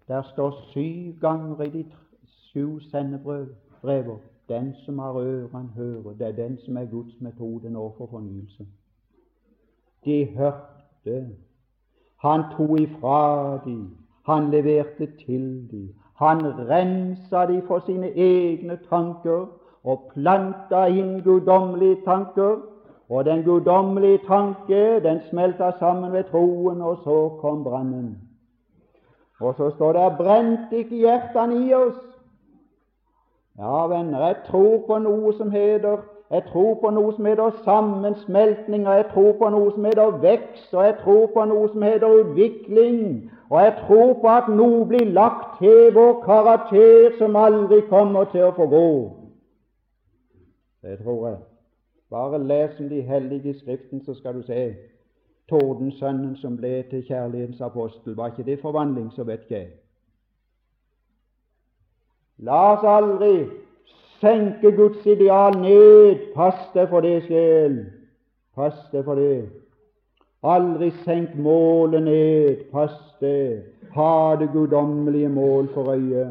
Der 0.09 0.23
står 0.23 0.51
syv 0.51 1.21
ganger 1.21 1.61
i 1.63 1.71
de 1.71 1.85
sju 2.27 2.81
sendebrever 2.81 4.19
den 4.49 4.75
som 4.85 4.99
har 4.99 5.13
ørene, 5.13 5.69
hører. 5.77 6.13
Det 6.19 6.27
er 6.27 6.33
den 6.33 6.59
som 6.59 6.77
er 6.77 6.85
Guds 6.85 7.21
metode 7.21 7.71
nå 7.71 7.95
for 7.99 8.07
fornyelse. 8.07 8.67
De 10.05 10.27
hørte. 10.37 11.29
Han 12.17 12.43
tok 12.57 12.81
ifra 12.81 13.59
dem. 13.65 13.97
Han 14.27 14.51
leverte 14.51 15.07
til 15.27 15.69
dem. 15.71 15.95
Han 16.15 16.69
rensa 16.69 17.47
dem 17.47 17.63
for 17.67 17.83
sine 17.87 18.11
egne 18.17 18.79
tanker 18.89 19.47
og 19.85 20.11
planta 20.15 20.87
inn 20.87 21.21
guddommelige 21.23 22.01
tanker. 22.05 22.57
Og 23.09 23.25
den 23.25 23.45
guddommelige 23.45 24.19
tanke 24.27 25.01
den 25.05 25.21
smelta 25.31 25.71
sammen 25.79 26.13
ved 26.13 26.25
troen, 26.25 26.81
og 26.81 26.97
så 27.05 27.39
kom 27.41 27.65
brannen. 27.65 28.19
Og 29.41 29.55
så 29.55 29.71
står 29.71 29.93
det 29.93 30.17
'brente 30.19 30.77
ikke 30.77 30.97
hjertene 30.97 31.67
i 31.67 31.73
oss'. 31.73 32.18
Ja, 33.59 33.87
venner, 33.87 34.27
jeg 34.27 34.37
tror 34.47 34.85
på 34.87 34.99
noe 35.03 35.33
som 35.35 35.51
heter 35.51 35.99
jeg 36.31 36.43
tror 36.45 36.75
på 36.81 36.91
noe 36.93 37.13
som 37.17 37.25
heter 37.25 37.51
sammensmeltning, 37.65 38.83
og 38.89 38.97
jeg 38.97 39.05
tror 39.13 39.31
på 39.39 39.49
noe 39.49 39.71
som 39.73 39.85
heter 39.89 40.19
vekst, 40.21 40.75
og 40.75 40.85
jeg 40.85 40.97
tror 41.01 41.31
på 41.33 41.45
noe 41.49 41.69
som 41.73 41.83
heter 41.83 42.17
utvikling, 42.21 42.99
og 43.49 43.63
jeg 43.63 43.75
tror 43.79 44.13
på 44.21 44.29
at 44.29 44.51
noe 44.53 44.83
blir 44.91 45.07
lagt 45.17 45.57
til 45.63 45.95
vår 45.97 46.21
karakter 46.27 47.17
som 47.19 47.37
aldri 47.37 47.81
kommer 47.89 48.29
til 48.35 48.45
å 48.45 48.53
få 48.59 48.69
gå. 48.69 48.91
Det 50.85 50.99
tror 51.01 51.25
jeg. 51.31 51.41
Bare 52.13 52.45
les 52.45 52.77
om 52.81 52.93
de 52.93 53.01
hellige 53.01 53.55
Skriften, 53.59 54.05
så 54.05 54.15
skal 54.15 54.37
du 54.37 54.43
se 54.43 54.75
Tordensønnen 55.49 56.37
som 56.37 56.57
ble 56.57 56.83
til 56.91 57.07
kjærlighetens 57.09 57.61
apostel. 57.65 58.17
Var 58.17 58.35
ikke 58.35 58.45
det 58.51 58.61
forvandling, 58.61 59.09
så 59.17 59.25
vet 59.25 59.49
ikke 59.49 59.57
jeg. 59.57 59.71
La 62.41 62.73
oss 62.73 62.85
aldri 62.87 63.49
senke 64.21 64.71
Guds 64.73 65.07
ideal 65.07 65.57
ned. 65.59 66.35
Pass 66.35 66.59
deg 66.75 66.89
for 66.89 67.03
det, 67.03 67.23
sjel. 67.27 67.81
Pass 68.55 68.77
deg 68.93 69.03
for 69.05 69.19
det. 69.19 69.49
Aldri 70.47 70.93
senk 71.05 71.35
målet 71.35 72.05
ned. 72.07 72.69
Pass 72.71 72.95
deg. 73.23 73.65
Ha 73.95 74.37
det 74.39 74.53
guddommelige 74.53 75.29
mål 75.29 75.67
for 75.75 75.91
øye. 75.97 76.29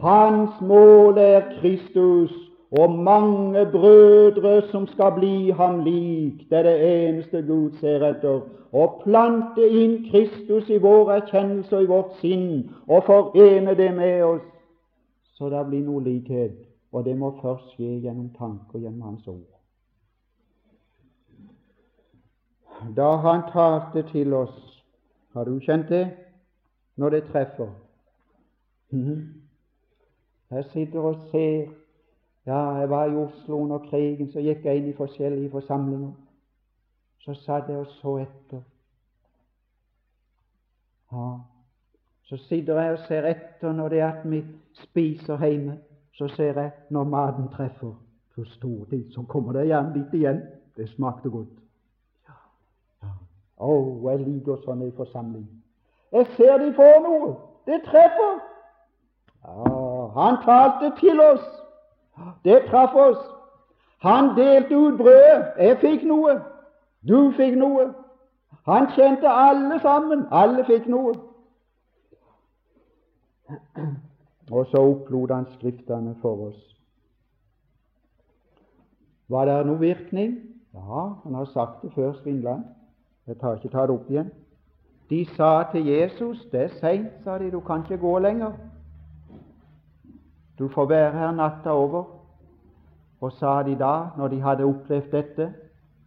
Hans 0.00 0.60
mål 0.60 1.18
er 1.18 1.42
Kristus 1.60 2.30
og 2.70 2.90
mange 2.90 3.66
brødre 3.72 4.62
som 4.70 4.86
skal 4.86 5.12
bli 5.18 5.50
ham 5.50 5.82
lik. 5.84 6.46
Det 6.50 6.58
er 6.58 6.62
det 6.62 7.08
eneste 7.08 7.42
Gud 7.42 7.74
ser 7.80 8.06
etter. 8.12 8.44
Å 8.70 8.86
plante 9.02 9.66
inn 9.66 10.04
Kristus 10.06 10.70
i 10.70 10.78
vår 10.78 11.10
erkjennelse 11.16 11.74
og 11.74 11.82
i 11.82 11.90
vårt 11.90 12.12
sinn, 12.20 12.70
og 12.86 13.02
forene 13.08 13.74
det 13.74 13.90
med 13.96 14.22
oss, 14.22 14.44
så 15.40 15.48
det 15.48 15.66
blir 15.70 15.84
noe 15.86 16.04
likhet. 16.04 16.58
Og 16.92 17.04
det 17.04 17.14
må 17.16 17.30
først 17.40 17.70
skje 17.72 17.94
gjennom 18.04 18.28
tanker, 18.36 18.82
gjennom 18.82 19.06
Hans 19.08 19.28
ord. 19.30 19.46
Da 22.96 23.14
Han 23.24 23.46
talte 23.52 24.02
til 24.12 24.34
oss, 24.36 24.84
har 25.32 25.44
du 25.48 25.58
kjent 25.64 25.88
det? 25.88 26.10
Når 26.96 27.10
det 27.10 27.22
treffer. 27.24 27.70
Her 28.90 29.24
Jeg 30.50 30.64
sitter 30.64 31.00
og 31.00 31.16
ser 31.30 31.70
ja, 32.46 32.58
jeg 32.74 32.90
var 32.90 33.04
i 33.04 33.16
Oslo 33.16 33.62
under 33.62 33.78
krigen, 33.78 34.32
så 34.32 34.40
gikk 34.40 34.64
jeg 34.64 34.76
inn 34.76 34.88
i 34.90 34.96
forskjellige 34.96 35.50
forsamlinger. 35.50 36.12
Så 37.20 37.34
satt 37.34 37.68
jeg 37.68 37.78
og 37.78 37.86
så 37.86 38.16
etter. 38.16 38.62
Ja, 41.12 41.28
Så 42.30 42.36
sitter 42.36 42.80
jeg 42.80 42.92
og 42.92 42.98
ser 43.08 43.24
etter 43.26 43.72
når 43.74 43.88
det 43.88 44.00
er 44.00 44.12
at 44.12 44.26
vi 44.30 44.44
spiser 44.84 45.46
hjemme. 45.46 45.78
Så 46.14 46.28
ser 46.28 46.60
jeg 46.60 46.70
når 46.90 47.04
maten 47.04 47.48
treffer. 47.56 47.96
Stor 48.44 48.84
tid, 48.90 49.12
så 49.12 49.22
kommer 49.28 49.52
det 49.52 49.66
gjerne 49.66 49.92
litt 49.98 50.12
igjen. 50.14 50.38
Det 50.76 50.86
smakte 50.88 51.28
godt. 51.28 51.58
Ja, 52.28 52.36
ja. 53.02 53.10
oh, 53.58 54.06
jeg 54.06 54.22
liker 54.22 54.62
sånn 54.62 54.86
i 54.86 54.92
forsamling. 54.96 55.44
Jeg 56.14 56.28
ser 56.38 56.62
de 56.62 56.70
får 56.78 57.02
noe. 57.04 57.34
Det 57.68 57.82
treffer. 57.84 58.38
Ja, 59.44 60.06
han 60.14 60.38
talte 60.46 60.92
til 61.02 61.20
oss. 61.20 61.44
Det 62.46 62.62
traff 62.70 62.94
oss. 62.94 63.20
Han 64.06 64.32
delte 64.38 64.76
ut 64.76 65.02
brødet. 65.02 65.50
Jeg 65.58 65.78
fikk 65.82 66.06
noe. 66.08 66.38
Du 67.08 67.32
fikk 67.36 67.58
noe. 67.60 67.90
Han 68.70 68.88
kjente 68.96 69.28
alle 69.28 69.82
sammen. 69.84 70.24
Alle 70.30 70.64
fikk 70.70 70.88
noe. 70.88 71.12
Og 74.50 74.66
så 74.66 74.82
opplot 74.82 75.30
han 75.30 75.46
Skriftene 75.54 76.14
for 76.22 76.48
oss. 76.50 76.76
Var 79.30 79.46
det 79.46 79.66
noe 79.66 79.78
virkning? 79.78 80.38
Ja, 80.74 81.02
han 81.22 81.34
har 81.34 81.44
sagt 81.44 81.82
det 81.82 81.92
før, 81.94 82.12
Svindland. 82.12 82.64
Jeg 83.26 83.38
tar 83.38 83.54
ikke 83.54 83.70
ta 83.70 83.86
det 83.86 83.94
opp 83.94 84.10
igjen. 84.10 84.30
De 85.10 85.24
sa 85.36 85.64
til 85.72 85.86
Jesus 85.86 86.42
Det 86.52 86.60
er 86.60 86.74
seint, 86.80 87.12
sa 87.24 87.38
de, 87.38 87.50
du 87.50 87.60
kan 87.60 87.82
ikke 87.82 87.98
gå 87.98 88.18
lenger. 88.18 88.52
Du 90.58 90.68
får 90.68 90.86
være 90.86 91.12
her 91.18 91.32
natta 91.32 91.70
over. 91.70 92.04
Og 93.20 93.32
sa 93.32 93.62
de 93.62 93.76
da, 93.78 94.08
når 94.16 94.28
de 94.28 94.40
hadde 94.40 94.64
opplevd 94.64 95.10
dette, 95.12 95.52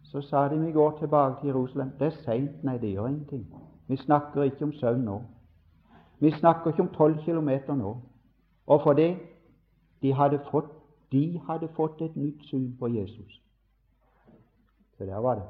så 0.02 0.20
sa 0.20 0.48
de 0.48 0.58
vi 0.60 0.72
går 0.72 0.96
tilbake 0.98 1.40
til 1.40 1.46
Jerusalem. 1.46 1.90
Det 1.98 2.06
er 2.06 2.10
seint. 2.24 2.64
Nei, 2.64 2.78
det 2.78 2.90
gjør 2.90 3.06
ingenting. 3.06 3.46
Vi 3.88 3.96
snakker 3.96 4.42
ikke 4.42 4.64
om 4.64 4.72
søvn 4.72 5.04
nå. 5.04 5.22
Vi 6.18 6.30
snakker 6.30 6.70
ikke 6.70 6.82
om 6.82 6.92
tolv 6.94 7.18
kilometer 7.24 7.74
nå. 7.74 7.96
Og 8.66 8.82
for 8.82 8.92
det 8.92 9.16
de 10.02 10.12
hadde 10.12 10.40
fått, 10.50 10.70
de 11.12 11.40
hadde 11.46 11.68
fått 11.76 12.00
et 12.02 12.16
nytt 12.16 12.42
syn 12.48 12.76
på 12.78 12.88
Jesus. 12.88 13.40
Så 14.98 15.04
der 15.04 15.18
var 15.18 15.34
det. 15.34 15.44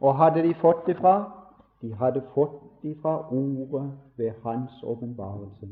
Og 0.00 0.16
hadde 0.16 0.42
de 0.42 0.54
fått 0.54 0.86
det 0.86 0.96
fra? 0.96 1.30
De 1.82 1.94
hadde 1.94 2.22
fått 2.34 2.60
det 2.82 2.96
fra 3.02 3.32
ordet 3.32 3.92
ved 4.16 4.32
Hans 4.42 4.82
åpenbarelse. 4.82 5.68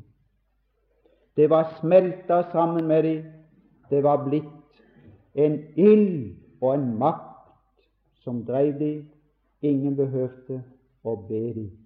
Det 1.37 1.51
var 1.51 1.77
smelta 1.81 2.43
sammen 2.53 2.87
med 2.87 3.03
dem. 3.03 3.25
Det 3.91 4.03
var 4.03 4.25
blitt 4.25 4.45
en 5.35 5.59
ild 5.77 6.37
og 6.61 6.75
en 6.75 6.99
makt 6.99 7.83
som 8.23 8.45
drev 8.47 8.79
dem. 8.79 9.11
Ingen 9.61 9.97
behøvde 9.97 10.63
å 11.05 11.17
be 11.29 11.43
dem. 11.55 11.84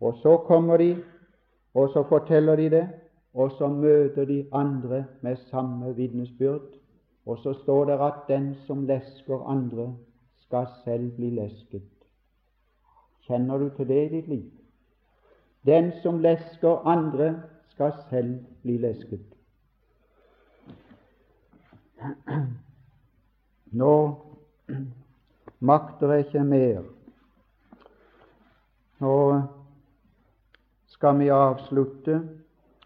Og 0.00 0.18
så 0.22 0.36
kommer 0.46 0.76
de, 0.76 1.02
og 1.74 1.90
så 1.92 2.04
forteller 2.08 2.56
de 2.56 2.70
det, 2.70 2.88
og 3.34 3.50
så 3.58 3.68
møter 3.68 4.24
de 4.24 4.46
andre 4.52 5.04
med 5.20 5.36
samme 5.36 5.96
vitnesbyrd. 5.96 6.78
Og 7.26 7.38
så 7.38 7.52
står 7.62 7.84
det 7.84 7.98
at 8.00 8.14
den 8.28 8.54
som 8.66 8.86
lesker 8.86 9.42
andre, 9.46 9.94
skal 10.40 10.66
selv 10.84 11.10
bli 11.16 11.30
lesket. 11.30 11.82
Kjenner 13.26 13.58
du 13.58 13.68
til 13.76 13.88
det 13.88 14.04
i 14.04 14.14
ditt 14.14 14.28
liv? 14.28 14.46
Den 15.66 15.92
som 16.02 16.22
lesker 16.24 16.86
andre, 16.88 17.42
skal 17.68 17.92
selv 18.10 18.38
bli 18.62 18.78
lesket. 18.78 19.20
Nå 23.72 23.94
makter 25.60 26.12
jeg 26.12 26.26
ikke 26.26 26.44
mer. 26.44 26.82
Nå 28.98 29.14
skal 30.98 31.18
vi 31.18 31.28
avslutte, 31.30 32.20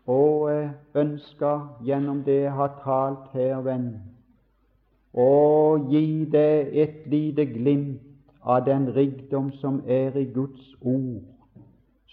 og 0.06 0.50
ønske 0.94 1.52
gjennom 1.86 2.18
det 2.26 2.42
jeg 2.42 2.52
har 2.52 2.74
talt 2.82 3.32
her, 3.32 3.62
venn, 3.64 3.86
å 5.16 5.78
gi 5.88 6.26
deg 6.28 6.76
et 6.84 7.06
lite 7.08 7.46
glimt 7.54 8.02
av 8.44 8.66
den 8.66 8.90
rikdom 8.92 9.48
som 9.62 9.80
er 9.88 10.16
i 10.20 10.26
Guds 10.34 10.74
ord, 10.80 11.24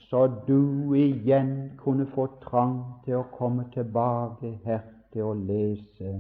så 0.08 0.26
du 0.48 0.96
igjen 0.96 1.54
kunne 1.84 2.08
få 2.16 2.30
trang 2.48 2.80
til 3.04 3.20
å 3.20 3.28
komme 3.36 3.68
tilbake 3.76 4.56
her 4.64 4.86
til 5.12 5.28
å 5.28 5.36
lese. 5.36 6.16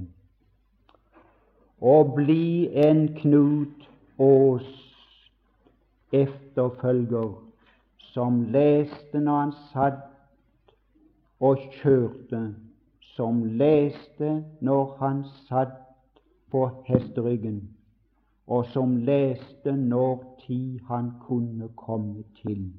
Og 1.79 2.17
bli 2.19 2.67
en 2.75 3.05
Knut 3.15 3.87
Aas 4.19 4.67
efterfølger 6.11 7.37
som 8.13 8.41
leste 8.53 9.19
når 9.21 9.39
han 9.39 9.53
satt 9.73 10.73
og 11.39 11.61
kjørte, 11.79 12.41
som 13.15 13.43
leste 13.59 14.31
når 14.61 14.95
han 14.99 15.23
satt 15.47 15.77
på 16.51 16.65
hesteryggen, 16.87 17.61
og 18.47 18.65
som 18.73 18.97
leste 19.05 19.75
når 19.77 20.23
tid 20.45 20.79
han 20.89 21.11
kunne 21.27 21.69
komme 21.77 22.23
til. 22.41 22.71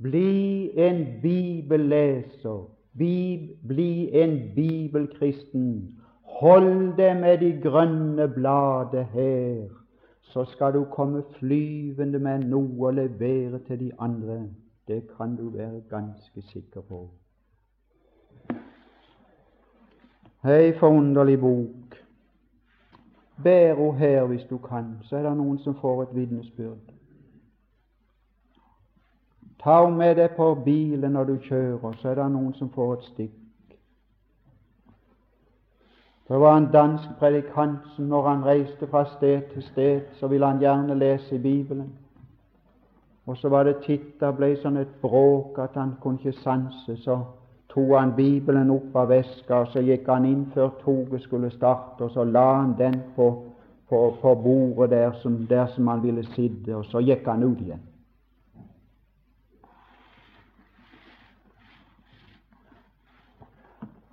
Bli 0.00 0.70
en 0.80 1.02
bibelleser, 1.22 2.62
bli 2.94 4.10
en 4.22 4.38
bibelkristen. 4.54 5.98
Hold 6.40 6.96
deg 6.96 7.18
med 7.20 7.42
de 7.42 7.50
grønne 7.60 8.28
bladet 8.32 9.04
her, 9.12 9.79
så 10.30 10.44
skal 10.44 10.72
du 10.72 10.84
komme 10.84 11.22
flyvende 11.38 12.18
med 12.18 12.44
noe 12.50 12.86
å 12.86 12.90
levere 12.94 13.58
til 13.66 13.80
de 13.80 13.90
andre. 13.98 14.44
Det 14.88 15.02
kan 15.16 15.36
du 15.36 15.48
være 15.50 15.82
ganske 15.90 16.42
sikker 16.52 16.80
på. 16.80 17.08
Hei, 20.42 20.72
forunderlig 20.78 21.40
bok. 21.40 21.98
Bær 23.42 23.74
henne 23.74 23.98
her 23.98 24.24
hvis 24.26 24.46
du 24.50 24.58
kan, 24.58 24.94
så 25.02 25.16
er 25.16 25.28
det 25.28 25.36
noen 25.36 25.58
som 25.58 25.74
får 25.80 26.02
et 26.02 26.14
vitnesbyrd. 26.14 26.94
Ta 29.60 29.82
henne 29.82 29.96
med 29.96 30.16
deg 30.16 30.30
på 30.36 30.54
bilen 30.64 31.12
når 31.12 31.24
du 31.24 31.36
kjører, 31.48 31.98
så 31.98 32.08
er 32.08 32.22
det 32.22 32.30
noen 32.32 32.54
som 32.54 32.70
får 32.70 32.94
et 32.94 33.04
stikk. 33.12 33.36
Det 36.30 36.40
var 36.40 36.56
en 36.56 36.68
dansk 36.72 37.08
predikant 37.18 37.78
som 37.96 38.04
når 38.04 38.28
han 38.28 38.44
reiste 38.44 38.86
fra 38.86 39.04
sted 39.16 39.40
til 39.52 39.62
sted, 39.62 40.00
så 40.14 40.28
ville 40.28 40.46
han 40.46 40.60
gjerne 40.62 40.94
lese 40.94 41.34
i 41.34 41.38
Bibelen. 41.38 41.92
Og 43.26 43.36
så 43.36 43.48
var 43.48 43.64
det 43.64 43.80
titt 43.82 44.20
det 44.20 44.30
ble 44.38 44.52
sånn 44.62 44.78
et 44.78 44.92
bråk 45.02 45.58
at 45.58 45.74
han 45.74 45.96
kunne 46.00 46.22
ikke 46.22 46.38
sanse. 46.38 46.96
Så 47.02 47.18
tok 47.74 47.96
han 47.98 48.14
Bibelen 48.14 48.70
opp 48.70 48.94
av 48.94 49.10
veska, 49.10 49.64
og 49.64 49.74
så 49.74 49.82
gikk 49.82 50.06
han 50.06 50.30
inn 50.30 50.46
før 50.54 50.70
toget 50.84 51.26
skulle 51.26 51.50
starte, 51.50 52.06
og 52.06 52.14
så 52.14 52.24
la 52.24 52.46
han 52.60 52.76
den 52.78 53.02
på, 53.16 53.30
på, 53.90 54.06
på 54.22 54.34
bordet 54.46 54.90
der 54.94 55.18
som, 55.22 55.44
der 55.50 55.66
som 55.74 55.90
han 55.90 56.02
ville 56.02 56.22
sitte, 56.30 56.76
og 56.76 56.86
så 56.94 57.02
gikk 57.02 57.26
han 57.26 57.42
ut 57.42 57.58
igjen. 57.58 57.86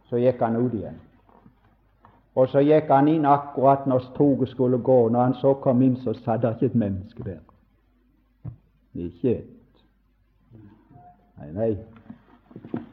Så 0.10 0.18
gikk 0.18 0.42
han 0.42 0.66
ut 0.66 0.74
igjen. 0.74 1.04
Og 2.38 2.50
så 2.52 2.62
gikk 2.62 2.92
han 2.94 3.08
inn 3.10 3.26
akkurat 3.26 3.88
når 3.90 4.12
toget 4.16 4.50
skulle 4.50 4.78
gå. 4.78 4.98
Når 5.10 5.24
han 5.24 5.34
så 5.42 5.54
kom 5.54 5.82
inn, 5.82 5.96
så 6.04 6.14
satt 6.14 6.42
det 6.42 6.52
ikke 6.54 6.66
et 6.66 6.76
menneske 6.76 7.24
der. 7.24 7.40
Ikke 8.94 9.32
et. 9.32 9.54
Nei, 11.38 11.48
nei, 11.54 11.72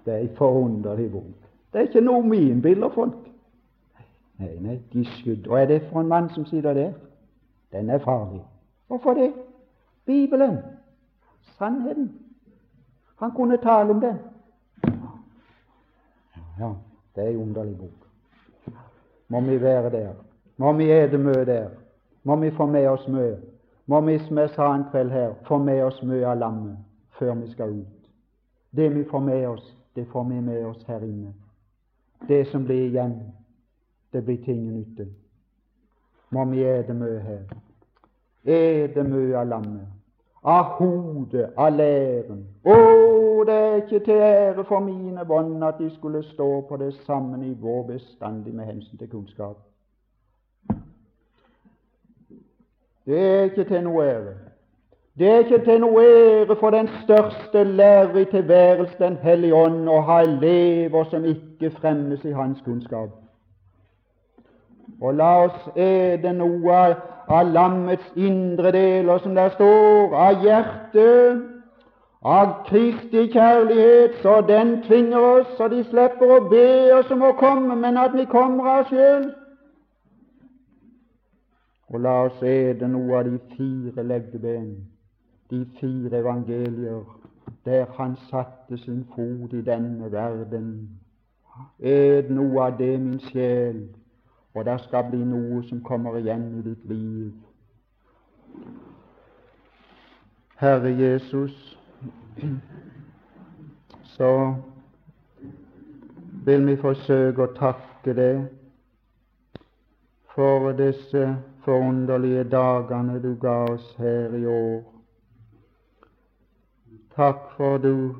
det 0.04 0.14
er 0.14 0.36
forunderlig 0.36 1.10
bok. 1.12 1.48
Det 1.72 1.80
er 1.80 1.88
ikke 1.88 2.00
noe 2.04 2.24
min 2.28 2.62
bilder, 2.62 2.88
folk. 2.92 3.20
Nei, 4.40 4.50
nei, 4.60 4.78
de 4.92 5.04
skudd. 5.18 5.48
Og 5.48 5.60
er 5.60 5.66
det 5.66 5.80
for 5.90 6.00
en 6.00 6.08
mann 6.08 6.28
som 6.32 6.46
sitter 6.46 6.76
der? 6.76 6.92
Den 7.72 7.90
er 7.90 7.98
farlig. 8.04 8.42
Hvorfor 8.88 9.14
det? 9.14 9.32
Bibelen. 10.06 10.58
Sannheten. 11.58 12.12
Han 13.16 13.32
kunne 13.32 13.56
tale 13.56 13.90
om 13.90 14.00
den. 14.00 14.16
Ja, 16.60 16.72
det 17.16 17.24
er 17.24 17.28
en 17.28 17.36
underlig 17.36 17.78
bok. 17.78 18.03
Må 19.28 19.40
vi 19.40 19.60
være 19.62 19.90
der? 19.90 20.12
Må 20.56 20.72
vi 20.72 20.90
ete 20.92 21.18
mye 21.18 21.44
der? 21.44 21.68
Må 22.24 22.36
vi 22.36 22.50
få 22.50 22.66
med 22.66 22.88
oss 22.88 23.08
mye? 23.08 23.36
Må 23.86 24.00
vi, 24.00 24.18
som 24.18 24.38
jeg 24.38 24.50
sa 24.50 24.74
en 24.74 24.84
kveld 24.90 25.10
her, 25.10 25.34
få 25.48 25.58
med 25.58 25.82
oss 25.84 26.02
mye 26.02 26.26
av 26.26 26.38
lammet 26.38 26.76
før 27.18 27.34
vi 27.34 27.50
skal 27.52 27.74
ut? 27.80 28.10
Det 28.76 28.88
vi 28.94 29.04
får 29.10 29.20
med 29.20 29.46
oss, 29.48 29.76
det 29.96 30.06
får 30.12 30.24
vi 30.24 30.40
med 30.40 30.64
oss 30.66 30.84
her 30.86 31.02
inne. 31.04 31.34
Det 32.28 32.46
som 32.48 32.64
blir 32.64 32.86
igjen, 32.86 33.18
det 34.12 34.24
blir 34.24 34.36
til 34.44 34.54
ingen 34.54 34.74
nytte. 34.74 35.06
Må 36.30 36.44
vi 36.44 36.64
ete 36.64 36.94
mye 36.94 37.20
her? 37.20 37.44
Ete 38.44 39.02
mye 39.02 39.36
av 39.38 39.48
lammet, 39.48 39.86
av 40.44 40.64
hodet, 40.64 41.50
av 41.56 41.72
læren. 41.72 42.42
Å, 42.64 42.76
det 43.48 43.54
er 43.54 43.76
ikke 43.80 44.00
til 44.04 44.24
ære 44.24 44.64
for 44.68 44.84
mine 44.84 45.24
bånd 45.24 45.64
at 45.64 45.78
de 45.80 45.88
skulle 45.94 46.22
stå 46.22 46.48
på 46.68 46.76
det 46.76 46.92
samme 47.06 47.38
nivå 47.40 47.82
bestandig 47.88 48.54
med 48.54 48.68
hensyn 48.68 48.98
til 48.98 49.08
kunnskap. 49.08 49.56
Det 53.06 53.20
er 53.20 53.42
ikke 53.48 53.64
til 53.68 53.82
noe 53.84 54.04
ære. 54.04 54.34
Det 55.18 55.28
er 55.30 55.42
ikke 55.44 55.64
til 55.64 55.80
noe 55.80 56.04
ære 56.04 56.56
for 56.60 56.70
den 56.70 56.88
største 57.04 57.64
lærer 57.64 58.16
i 58.16 58.24
tilværelsen, 58.24 59.02
Den 59.02 59.16
hellige 59.22 59.54
ånd, 59.54 59.88
å 59.88 60.00
ha 60.00 60.20
elever 60.22 61.04
som 61.10 61.24
ikke 61.24 61.70
fremmes 61.80 62.24
i 62.24 62.32
hans 62.32 62.60
kunnskap. 62.64 63.10
Og 65.00 65.14
la 65.14 65.44
oss 65.44 65.68
ede 65.76 66.32
noe 66.32 66.80
av 67.28 67.50
lammets 67.52 68.12
indre 68.16 68.72
deler, 68.72 69.18
som 69.18 69.34
der 69.34 69.48
står, 69.54 70.14
av 70.14 70.44
hjertet, 70.44 71.42
av 72.24 72.52
Kristi 72.66 73.26
kjærlighet, 73.32 74.20
så 74.22 74.40
den 74.48 74.82
tvinger 74.82 75.18
oss, 75.18 75.56
så 75.56 75.68
de 75.68 75.82
slipper 75.84 76.36
å 76.36 76.42
be 76.48 76.68
oss 76.96 77.10
om 77.12 77.22
å 77.22 77.34
komme, 77.36 77.76
men 77.76 78.00
at 78.00 78.16
vi 78.16 78.24
kommer 78.30 78.70
av 78.78 78.88
sjøl. 78.88 79.26
Og 81.92 82.00
la 82.00 82.14
oss 82.26 82.40
ete 82.42 82.88
noe 82.88 83.18
av 83.18 83.28
de 83.28 83.36
fire 83.52 84.06
leggeben, 84.08 84.70
de 85.52 85.60
fire 85.80 86.22
evangelier, 86.24 87.04
der 87.64 87.84
han 87.98 88.16
satte 88.30 88.78
sin 88.80 89.04
fot 89.14 89.52
i 89.52 89.60
denne 89.62 90.08
verden. 90.12 90.70
Et 91.78 92.30
noe 92.32 92.64
av 92.64 92.80
det, 92.80 92.96
min 93.00 93.20
sjel, 93.28 93.84
og 94.54 94.64
det 94.64 94.80
skal 94.80 95.10
bli 95.10 95.24
noe 95.26 95.62
som 95.68 95.82
kommer 95.82 96.16
igjen 96.18 96.46
i 96.58 96.62
ditt 96.62 96.84
liv. 96.88 97.32
Herre 100.56 100.92
Jesus, 100.94 101.78
så 104.02 104.54
vil 106.46 106.66
vi 106.66 106.76
forsøke 106.76 107.42
å 107.42 107.54
takke 107.56 108.14
deg 108.14 108.44
for 110.34 110.70
disse 110.78 111.24
forunderlige 111.64 112.44
dagene 112.52 113.18
du 113.22 113.32
ga 113.40 113.56
oss 113.72 113.88
her 113.98 114.34
i 114.38 114.44
år. 114.46 114.82
Takk 117.16 117.50
for 117.56 117.78
du 117.78 118.14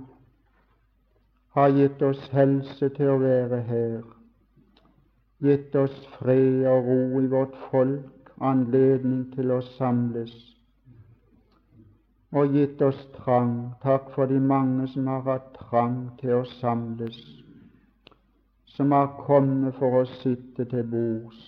har 1.54 1.70
gitt 1.74 2.02
oss 2.02 2.28
helse 2.34 2.88
til 2.96 3.10
å 3.14 3.18
være 3.22 3.60
her, 3.68 4.02
gitt 5.44 5.76
oss 5.76 5.94
fred 6.16 6.64
og 6.72 6.90
ro 6.90 7.20
i 7.20 7.30
vårt 7.36 7.56
folk, 7.70 8.34
anledning 8.40 9.28
til 9.36 9.52
å 9.54 9.62
samles 9.76 10.34
og 12.34 12.50
gitt 12.50 12.82
oss 12.82 12.98
trang. 13.14 13.74
Takk 13.82 14.10
for 14.14 14.26
de 14.26 14.40
mange 14.40 14.88
som 14.90 15.06
har 15.06 15.22
hatt 15.28 15.52
trang 15.58 15.98
til 16.20 16.40
å 16.40 16.46
samles, 16.58 17.18
som 18.74 18.92
har 18.92 19.12
kommet 19.20 19.76
for 19.78 20.00
å 20.00 20.08
sitte 20.18 20.66
til 20.70 20.88
bords. 20.90 21.44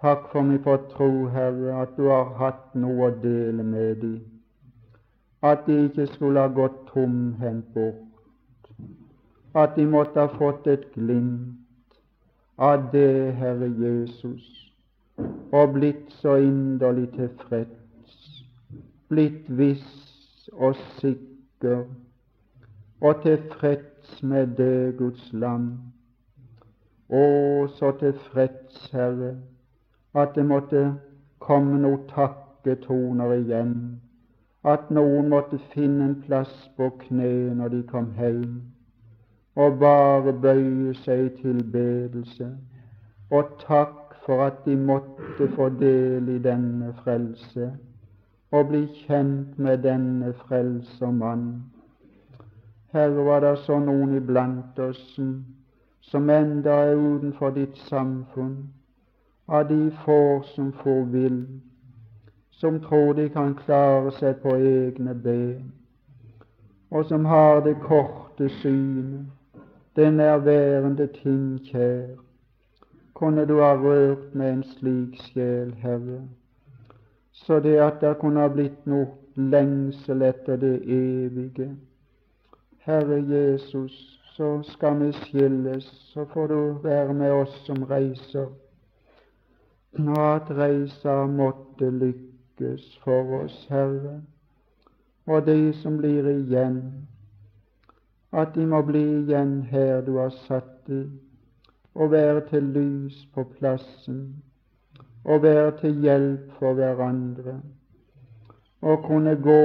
Takk 0.00 0.30
for 0.32 0.44
meg 0.44 0.62
for 0.64 0.88
tro, 0.92 1.10
Herre, 1.32 1.74
at 1.82 1.94
du 1.96 2.08
har 2.08 2.32
hatt 2.40 2.74
noe 2.76 3.10
å 3.10 3.14
dele 3.20 3.64
med 3.64 4.00
dem, 4.00 4.16
at 5.44 5.64
de 5.68 5.78
ikke 5.86 6.08
skulle 6.14 6.40
ha 6.40 6.52
gått 6.52 6.82
tomhendt 6.92 7.68
bort, 7.76 8.72
at 9.56 9.76
de 9.76 9.86
måtte 9.88 10.20
ha 10.20 10.32
fått 10.36 10.68
et 10.68 10.88
glimt 10.96 11.65
av 12.58 12.90
det, 12.92 13.34
Herre 13.36 13.68
Jesus, 13.80 14.46
og 15.52 15.76
blitt 15.76 16.12
så 16.20 16.36
inderlig 16.40 17.10
tilfreds 17.16 17.86
blitt 19.08 19.50
viss 19.58 20.48
og 20.52 20.76
sikker 20.98 21.84
og 23.00 23.22
tilfreds 23.22 24.22
med 24.22 24.56
det, 24.58 24.96
Guds 24.98 25.32
lam. 25.32 25.66
Å, 27.06 27.22
så 27.78 27.92
tilfreds, 28.00 28.88
Herre, 28.92 29.36
at 30.16 30.34
det 30.34 30.46
måtte 30.48 30.82
komme 31.38 31.78
noen 31.82 32.06
takketoner 32.10 33.36
igjen, 33.36 33.76
at 34.66 34.88
noen 34.90 35.28
måtte 35.30 35.60
finne 35.74 36.08
en 36.08 36.16
plass 36.24 36.54
på 36.78 36.88
kne 37.04 37.30
når 37.60 37.74
de 37.76 37.82
kom 37.92 38.10
hjem, 38.18 38.56
og 39.56 39.78
bare 39.80 40.32
bøye 40.32 40.94
seg 41.04 41.26
i 41.26 41.34
tilbedelse, 41.40 42.50
og 43.30 43.56
takk 43.62 44.14
for 44.26 44.44
at 44.46 44.64
de 44.64 44.76
måtte 44.76 45.48
få 45.54 45.68
del 45.80 46.28
i 46.28 46.38
denne 46.42 46.92
frelse 47.02 47.70
og 48.50 48.68
bli 48.68 48.86
kjent 49.06 49.58
med 49.58 49.78
denne 49.82 50.32
frelsermann. 50.32 51.46
Herre, 52.92 53.24
var 53.26 53.40
det 53.40 53.58
så 53.64 53.78
noen 53.82 54.14
iblant 54.16 54.78
oss 54.78 55.20
som 56.06 56.30
enda 56.30 56.76
er 56.86 56.94
utenfor 56.96 57.50
ditt 57.56 57.78
samfunn, 57.88 58.56
av 59.48 59.68
de 59.68 59.90
få 60.04 60.42
som 60.54 60.72
får 60.82 61.02
vil, 61.12 61.40
som 62.50 62.80
tror 62.80 63.12
de 63.14 63.28
kan 63.28 63.54
klare 63.54 64.12
seg 64.18 64.38
på 64.42 64.54
egne 64.56 65.14
ben, 65.14 65.72
og 66.90 67.04
som 67.10 67.24
har 67.24 67.60
det 67.66 67.76
korte 67.82 68.48
synet, 68.60 69.26
det 69.96 70.14
nærværende 70.14 71.06
ting 71.06 71.60
kjær. 71.68 72.16
Kunne 73.14 73.46
du 73.46 73.60
ha 73.60 73.74
rørt 73.74 74.34
med 74.34 74.52
en 74.52 74.64
slik 74.64 75.20
sjel, 75.20 75.74
Herre? 75.74 76.20
så 77.36 77.60
det 77.60 77.76
at 77.78 78.00
det 78.00 78.16
kunne 78.20 78.40
ha 78.40 78.48
blitt 78.48 78.86
noe 78.88 79.06
lengsel 79.36 80.22
etter 80.24 80.56
det 80.60 80.76
evige. 80.88 81.68
Herre 82.86 83.18
Jesus, 83.28 83.96
så 84.36 84.62
skal 84.64 85.00
vi 85.00 85.10
skilles, 85.12 85.84
så 86.12 86.24
får 86.32 86.46
du 86.46 86.60
være 86.84 87.14
med 87.14 87.32
oss 87.32 87.58
som 87.66 87.84
reiser, 87.90 88.48
og 89.98 90.22
at 90.22 90.50
reisa 90.56 91.18
måtte 91.26 91.90
lykkes 91.90 92.88
for 93.04 93.42
oss, 93.42 93.58
Herre, 93.70 94.20
og 95.26 95.46
de 95.46 95.72
som 95.82 95.98
blir 96.00 96.28
igjen, 96.30 96.80
at 98.36 98.52
de 98.54 98.66
må 98.68 98.82
bli 98.84 99.04
igjen 99.22 99.62
her 99.70 100.02
du 100.06 100.16
har 100.18 100.34
satt 100.44 100.74
dem, 100.88 101.20
og 101.94 102.10
være 102.12 102.42
til 102.50 102.68
lys 102.76 103.22
på 103.34 103.46
plassen 103.56 104.20
og 105.26 105.42
være 105.42 105.70
til 105.80 106.02
hjelp 106.04 106.52
for 106.58 106.76
hverandre, 106.78 107.56
og 108.80 109.02
kunne 109.06 109.34
gå 109.42 109.62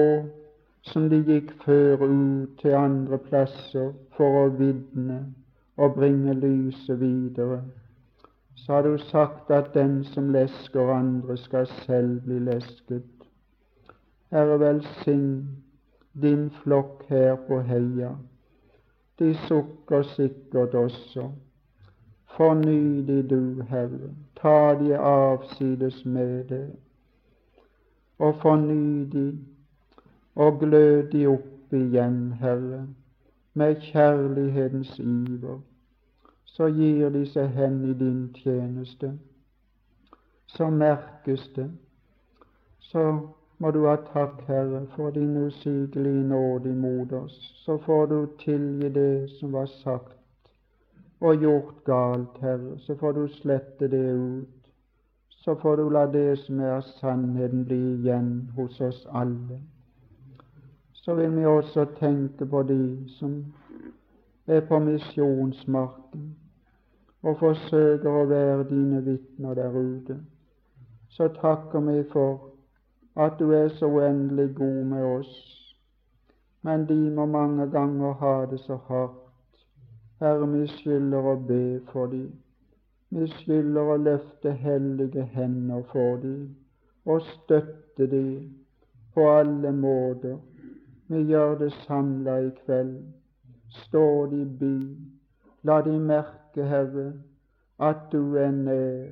som 0.81 1.09
de 1.09 1.19
gikk 1.27 1.51
før 1.65 2.01
ut 2.07 2.55
til 2.61 2.73
andre 2.73 3.19
plasser 3.21 3.91
for 4.17 4.39
å 4.39 4.47
vitne 4.57 5.19
og 5.77 5.93
bringe 5.99 6.33
lyset 6.33 6.97
videre. 6.99 7.61
Så 8.55 8.73
har 8.73 8.81
du 8.87 8.97
sagt 8.97 9.51
at 9.51 9.73
den 9.73 10.03
som 10.03 10.33
lesker 10.33 10.89
andre, 10.93 11.37
skal 11.37 11.67
selv 11.85 12.21
bli 12.25 12.39
lesket. 12.39 13.05
Herre, 14.31 14.57
velsign 14.59 15.61
din 16.21 16.49
flokk 16.63 17.05
her 17.09 17.35
på 17.47 17.61
heia. 17.65 18.15
De 19.21 19.33
sukker 19.47 20.01
sikkert 20.01 20.73
også. 20.73 21.31
Forny 22.25 23.07
de 23.07 23.29
du, 23.29 23.61
Herre, 23.69 24.09
ta 24.35 24.73
de 24.79 24.97
avsides 24.97 26.05
med 26.05 26.43
deg, 26.49 26.71
og 28.17 28.39
forny 28.41 29.11
de, 29.11 29.25
og 30.35 30.57
glød 30.59 31.11
de 31.11 31.27
opp 31.27 31.75
igjen, 31.77 32.31
Herre, 32.39 32.87
med 33.53 33.75
kjærlighetens 33.91 34.99
iver. 34.99 35.59
Så 36.45 36.71
gir 36.73 37.13
de 37.13 37.21
seg 37.29 37.53
hen 37.59 37.77
i 37.91 37.93
din 37.99 38.23
tjeneste. 38.33 39.11
Så 40.47 40.69
merkes 40.69 41.45
det. 41.55 41.69
Så 42.79 43.05
må 43.61 43.69
du 43.71 43.83
ha 43.85 43.95
takk, 43.95 44.39
Herre, 44.47 44.87
for 44.95 45.13
din 45.13 45.35
usigelige 45.37 46.23
nåde 46.27 46.71
imot 46.71 47.11
oss. 47.13 47.35
Så 47.65 47.77
får 47.77 48.05
du 48.05 48.27
tilgi 48.39 48.89
det 48.89 49.29
som 49.39 49.53
var 49.53 49.65
sagt 49.65 50.17
og 51.21 51.35
gjort 51.35 51.83
galt, 51.85 52.39
Herre, 52.41 52.79
så 52.79 52.95
får 52.97 53.11
du 53.11 53.27
slette 53.27 53.87
det 53.87 54.15
ut. 54.15 54.47
Så 55.29 55.55
får 55.61 55.75
du 55.75 55.89
la 55.89 56.05
det 56.05 56.39
som 56.39 56.59
er 56.59 56.81
sannheten, 56.81 57.65
bli 57.65 57.77
igjen 57.93 58.51
hos 58.55 58.81
oss 58.81 59.05
alle. 59.13 59.59
Så 60.93 61.15
vil 61.15 61.37
vi 61.37 61.45
også 61.45 61.85
tenke 61.99 62.45
på 62.45 62.63
de 62.63 63.09
som 63.19 63.45
er 64.47 64.61
på 64.65 64.79
misjonsmarken 64.79 66.29
og 67.21 67.37
forsøker 67.37 68.09
å 68.09 68.25
være 68.25 68.69
dine 68.69 69.01
vitner 69.05 69.53
der 69.53 69.77
ute. 69.77 70.17
Så 71.09 71.27
takker 71.41 71.85
vi 71.85 72.03
for 72.09 72.50
at 73.15 73.39
du 73.39 73.51
er 73.51 73.67
så 73.67 73.85
uendelig 73.85 74.55
god 74.55 74.83
med 74.83 75.03
oss, 75.03 75.33
men 76.61 76.85
de 76.87 77.11
må 77.11 77.25
mange 77.25 77.67
ganger 77.71 78.13
ha 78.13 78.45
det 78.45 78.59
så 78.59 78.77
hardt 78.87 79.21
Herre, 80.21 80.45
vi 80.47 80.67
skylder 80.69 81.27
å 81.31 81.35
be 81.49 81.63
for 81.89 82.11
de. 82.11 82.27
Vi 83.09 83.25
skylder 83.39 83.87
å 83.89 83.95
løfte 83.97 84.51
hellige 84.53 85.23
hender 85.33 85.81
for 85.89 86.19
de, 86.21 86.33
og 87.09 87.23
støtte 87.25 88.05
de 88.11 88.25
på 89.15 89.25
alle 89.31 89.71
måter. 89.73 90.37
Vi 91.09 91.23
gjør 91.31 91.57
det 91.63 91.71
samla 91.87 92.37
i 92.45 92.51
kveld. 92.59 93.01
Stå 93.79 94.05
de 94.35 94.45
by, 94.61 94.75
La 95.63 95.81
de 95.81 95.97
merke, 95.97 96.69
Herre, 96.69 97.07
at 97.79 98.05
du 98.13 98.37
er 98.37 98.53
nær, 98.53 99.11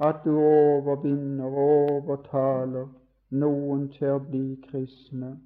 at 0.00 0.20
du 0.24 0.36
overvinner 0.36 1.48
og 1.48 1.90
overtaler 1.96 2.86
noen 3.42 3.86
til 3.98 4.16
å 4.16 4.24
bli 4.30 4.56
kristne. 4.68 5.36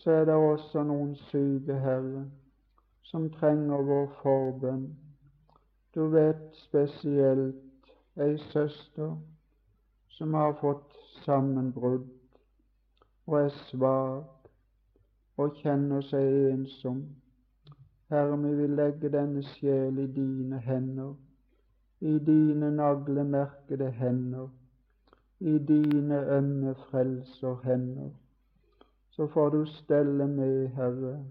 Så 0.00 0.20
er 0.20 0.28
det 0.28 0.36
også 0.36 0.84
noen 0.86 1.16
syke, 1.28 1.78
Herre 1.80 2.28
som 3.10 3.26
trenger 3.34 3.82
vår 3.82 4.06
forbønn. 4.22 4.84
Du 5.94 6.04
vet 6.12 6.42
spesielt 6.54 7.90
ei 8.22 8.36
søster 8.52 9.16
som 10.14 10.34
har 10.38 10.54
fått 10.60 10.94
sammenbrudd 11.24 12.06
og 13.26 13.36
er 13.40 13.50
svak, 13.70 14.36
og 15.40 15.58
kjenner 15.62 16.04
seg 16.06 16.52
ensom. 16.52 17.02
Herre, 18.10 18.38
vi 18.44 18.54
vil 18.60 18.78
legge 18.78 19.10
denne 19.10 19.42
sjel 19.54 19.98
i 20.02 20.06
dine 20.14 20.58
hender, 20.62 21.14
i 22.00 22.18
dine 22.26 22.70
naglemerkede 22.74 23.90
hender, 23.98 24.48
i 25.40 25.58
dine 25.58 26.26
ømme 26.36 26.74
frelser 26.74 27.56
hender. 27.64 28.10
Så 29.10 29.26
får 29.26 29.48
du 29.50 29.64
stelle 29.64 30.28
med, 30.28 30.68
Herre, 30.68 31.24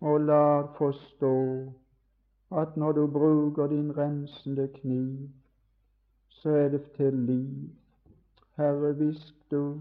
og 0.00 0.20
la 0.20 0.60
forstå 0.60 1.72
at 2.50 2.76
når 2.76 2.92
du 2.92 3.06
bruker 3.06 3.66
din 3.66 3.96
rensende 3.98 4.68
kniv, 4.68 5.28
så 6.28 6.50
er 6.50 6.68
det 6.68 6.82
til 6.96 7.14
liv. 7.14 7.70
Herre, 8.56 8.92
hvisk 8.92 9.34
du 9.50 9.80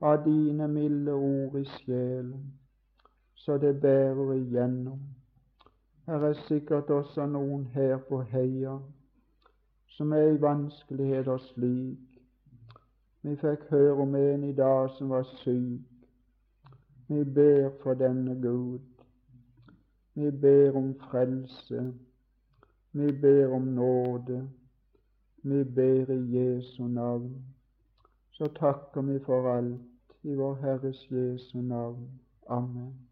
av 0.00 0.24
dine 0.24 0.68
milde 0.68 1.12
ord 1.12 1.58
i 1.60 1.64
sjelen, 1.64 2.52
så 3.34 3.58
det 3.58 3.80
bærer 3.80 4.32
igjennom. 4.32 5.00
Her 6.06 6.28
er 6.30 6.32
sikkert 6.32 6.90
også 6.90 7.26
noen 7.26 7.64
her 7.74 7.96
på 8.08 8.20
heia 8.22 8.78
som 9.96 10.12
er 10.12 10.34
i 10.34 10.40
vanskeligheters 10.40 11.52
slik. 11.54 12.05
Vi 13.26 13.32
fikk 13.36 13.64
høre 13.70 13.92
om 13.92 14.14
en 14.14 14.44
i 14.44 14.52
dag 14.54 14.90
som 14.94 15.08
var 15.10 15.24
syk. 15.26 15.80
Vi 17.08 17.24
ber 17.24 17.72
for 17.82 17.94
denne 17.98 18.36
Gud. 18.42 18.84
Vi 20.14 20.30
ber 20.30 20.76
om 20.78 20.92
frelse. 21.08 21.92
Vi 22.92 23.10
ber 23.22 23.54
om 23.54 23.62
nåde. 23.62 24.48
Vi 25.42 25.64
ber 25.64 26.10
i 26.10 26.20
Jesu 26.36 26.86
navn. 26.86 27.34
Så 28.30 28.46
takker 28.46 29.02
vi 29.02 29.18
for 29.18 29.50
alt 29.56 30.14
i 30.22 30.34
vår 30.34 30.54
Herres 30.54 31.10
Jesu 31.10 31.60
navn. 31.60 32.08
Amen. 32.46 33.05